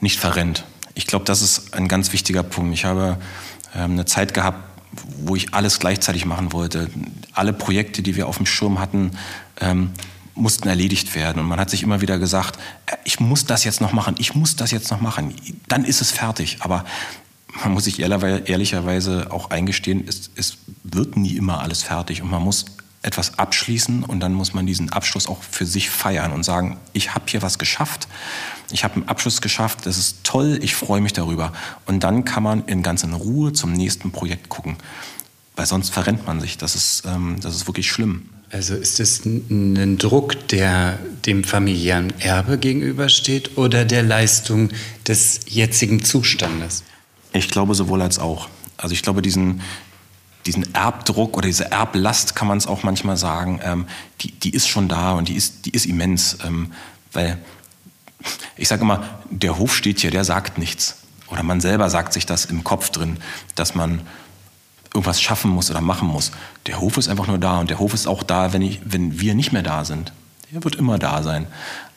[0.00, 0.64] nicht verrennt.
[0.94, 2.74] Ich glaube, das ist ein ganz wichtiger Punkt.
[2.74, 3.18] Ich habe
[3.74, 4.58] ähm, eine Zeit gehabt,
[5.18, 6.90] wo ich alles gleichzeitig machen wollte.
[7.32, 9.12] Alle Projekte, die wir auf dem Schirm hatten,
[9.60, 9.90] ähm,
[10.34, 11.40] mussten erledigt werden.
[11.40, 14.34] Und man hat sich immer wieder gesagt, äh, ich muss das jetzt noch machen, ich
[14.34, 15.34] muss das jetzt noch machen.
[15.68, 16.58] Dann ist es fertig.
[16.60, 16.84] Aber
[17.62, 22.22] man muss sich ehrlicherweise auch eingestehen, es, es wird nie immer alles fertig.
[22.22, 22.64] Und man muss
[23.02, 27.14] etwas abschließen und dann muss man diesen Abschluss auch für sich feiern und sagen, ich
[27.14, 28.08] habe hier was geschafft,
[28.70, 31.52] ich habe einen Abschluss geschafft, das ist toll, ich freue mich darüber.
[31.86, 34.76] Und dann kann man in ganz in Ruhe zum nächsten Projekt gucken,
[35.56, 38.28] weil sonst verrennt man sich, das ist, ähm, das ist wirklich schlimm.
[38.50, 44.70] Also ist es ein Druck, der dem familiären Erbe gegenübersteht oder der Leistung
[45.06, 46.82] des jetzigen Zustandes?
[47.34, 48.48] Ich glaube sowohl als auch.
[48.78, 49.60] Also ich glaube, diesen,
[50.48, 53.86] diesen Erbdruck oder diese Erblast, kann man es auch manchmal sagen, ähm,
[54.22, 56.38] die, die ist schon da und die ist, die ist immens.
[56.44, 56.72] Ähm,
[57.12, 57.38] weil
[58.56, 60.96] ich sage immer, der Hof steht hier, der sagt nichts.
[61.28, 63.18] Oder man selber sagt sich das im Kopf drin,
[63.54, 64.00] dass man
[64.94, 66.32] irgendwas schaffen muss oder machen muss.
[66.66, 69.20] Der Hof ist einfach nur da und der Hof ist auch da, wenn, ich, wenn
[69.20, 70.12] wir nicht mehr da sind.
[70.50, 71.46] Der wird immer da sein.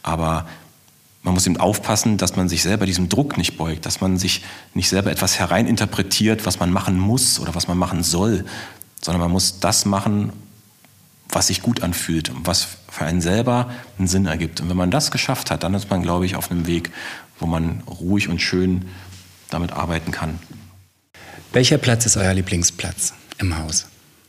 [0.03, 0.45] Aber
[1.23, 4.43] man muss eben aufpassen, dass man sich selber diesem Druck nicht beugt, dass man sich
[4.73, 8.45] nicht selber etwas hereininterpretiert, was man machen muss oder was man machen soll,
[9.01, 10.33] sondern man muss das machen,
[11.29, 14.61] was sich gut anfühlt und was für einen selber einen Sinn ergibt.
[14.61, 16.91] Und wenn man das geschafft hat, dann ist man, glaube ich, auf einem Weg,
[17.39, 18.85] wo man ruhig und schön
[19.49, 20.39] damit arbeiten kann.
[21.53, 23.87] Welcher Platz ist euer Lieblingsplatz im Haus?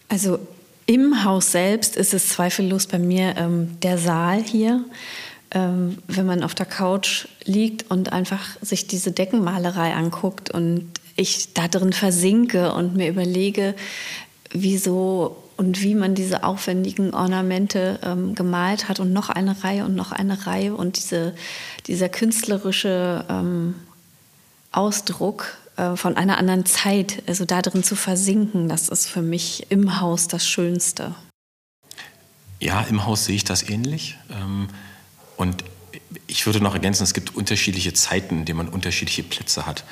[0.09, 0.38] Also
[0.86, 4.84] im Haus selbst ist es zweifellos bei mir ähm, der Saal hier
[5.55, 11.53] ähm, wenn man auf der Couch liegt und einfach sich diese Deckenmalerei anguckt und ich
[11.53, 13.75] da drin versinke und mir überlege,
[14.51, 19.95] wieso und wie man diese aufwendigen Ornamente ähm, gemalt hat und noch eine Reihe und
[19.95, 21.35] noch eine Reihe und diese,
[21.87, 23.75] dieser künstlerische ähm,
[24.73, 29.67] Ausdruck äh, von einer anderen Zeit, also da drin zu versinken, das ist für mich
[29.69, 31.15] im Haus das Schönste.
[32.59, 34.17] Ja, im Haus sehe ich das ähnlich.
[34.31, 34.69] Ähm
[35.37, 35.64] und
[36.26, 39.85] ich würde noch ergänzen, es gibt unterschiedliche Zeiten, in denen man unterschiedliche Plätze hat.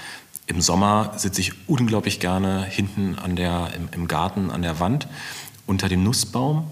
[0.46, 5.08] Im Sommer sitze ich unglaublich gerne hinten an der, im, im Garten an der Wand
[5.66, 6.70] unter dem Nussbaum,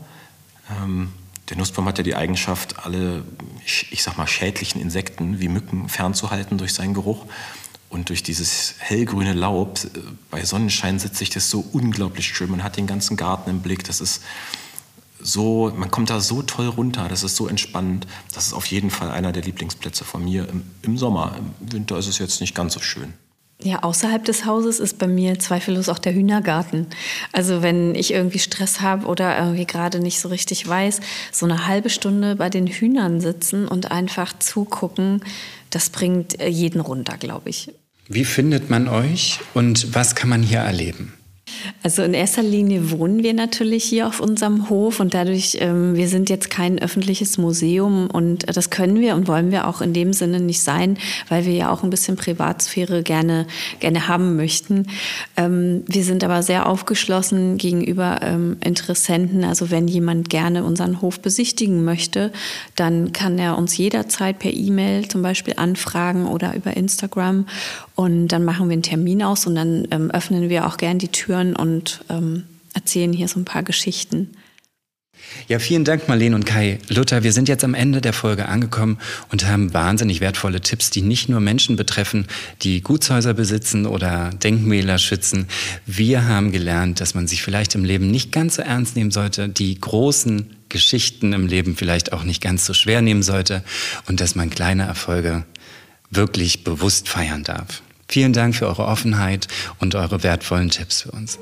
[0.70, 1.12] Ähm,
[1.48, 3.24] der Nussbaum hat ja die Eigenschaft, alle,
[3.64, 7.24] ich sag mal, schädlichen Insekten wie Mücken fernzuhalten durch seinen Geruch.
[7.90, 9.88] Und durch dieses hellgrüne Laub, äh,
[10.30, 12.50] bei Sonnenschein sitzt sich das so unglaublich schön.
[12.50, 13.84] Man hat den ganzen Garten im Blick.
[13.84, 14.22] Das ist
[15.20, 17.08] so, man kommt da so toll runter.
[17.08, 18.06] Das ist so entspannend.
[18.34, 21.36] Das ist auf jeden Fall einer der Lieblingsplätze von mir im, im Sommer.
[21.38, 23.14] Im Winter ist es jetzt nicht ganz so schön.
[23.60, 26.86] Ja, außerhalb des Hauses ist bei mir zweifellos auch der Hühnergarten.
[27.32, 31.00] Also wenn ich irgendwie Stress habe oder irgendwie gerade nicht so richtig weiß,
[31.32, 35.24] so eine halbe Stunde bei den Hühnern sitzen und einfach zugucken,
[35.70, 37.72] das bringt äh, jeden runter, glaube ich.
[38.06, 41.17] Wie findet man euch und was kann man hier erleben?
[41.82, 46.08] Also in erster Linie wohnen wir natürlich hier auf unserem Hof und dadurch, ähm, wir
[46.08, 50.12] sind jetzt kein öffentliches Museum und das können wir und wollen wir auch in dem
[50.12, 53.46] Sinne nicht sein, weil wir ja auch ein bisschen Privatsphäre gerne,
[53.80, 54.86] gerne haben möchten.
[55.36, 59.44] Ähm, wir sind aber sehr aufgeschlossen gegenüber ähm, Interessenten.
[59.44, 62.32] Also wenn jemand gerne unseren Hof besichtigen möchte,
[62.76, 67.46] dann kann er uns jederzeit per E-Mail zum Beispiel anfragen oder über Instagram
[67.98, 71.08] und dann machen wir einen Termin aus und dann ähm, öffnen wir auch gern die
[71.08, 74.36] Türen und ähm, erzählen hier so ein paar Geschichten.
[75.48, 76.78] Ja, vielen Dank, Marlene und Kai.
[76.88, 78.98] Luther, wir sind jetzt am Ende der Folge angekommen
[79.32, 82.28] und haben wahnsinnig wertvolle Tipps, die nicht nur Menschen betreffen,
[82.62, 85.48] die Gutshäuser besitzen oder Denkmäler schützen.
[85.84, 89.48] Wir haben gelernt, dass man sich vielleicht im Leben nicht ganz so ernst nehmen sollte,
[89.48, 93.64] die großen Geschichten im Leben vielleicht auch nicht ganz so schwer nehmen sollte
[94.06, 95.44] und dass man kleine Erfolge
[96.12, 97.82] wirklich bewusst feiern darf.
[98.10, 99.48] Vielen Dank für eure Offenheit
[99.80, 101.38] und eure wertvollen Tipps für uns.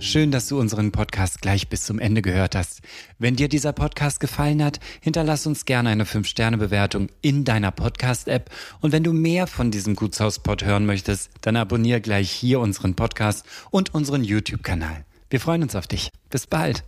[0.00, 2.80] Schön, dass du unseren Podcast gleich bis zum Ende gehört hast.
[3.20, 8.50] Wenn dir dieser Podcast gefallen hat, hinterlass uns gerne eine 5-Sterne-Bewertung in deiner Podcast-App.
[8.80, 13.46] Und wenn du mehr von diesem Gutshauspod hören möchtest, dann abonniere gleich hier unseren Podcast
[13.70, 15.04] und unseren YouTube-Kanal.
[15.28, 16.10] Wir freuen uns auf dich.
[16.28, 16.82] Bis bald.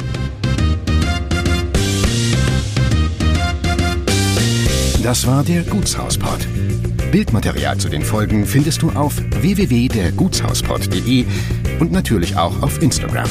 [5.03, 6.47] Das war der Gutshauspod.
[7.11, 11.27] Bildmaterial zu den Folgen findest du auf www.dergutshauspod.de
[11.81, 13.29] und natürlich auch auf Instagram.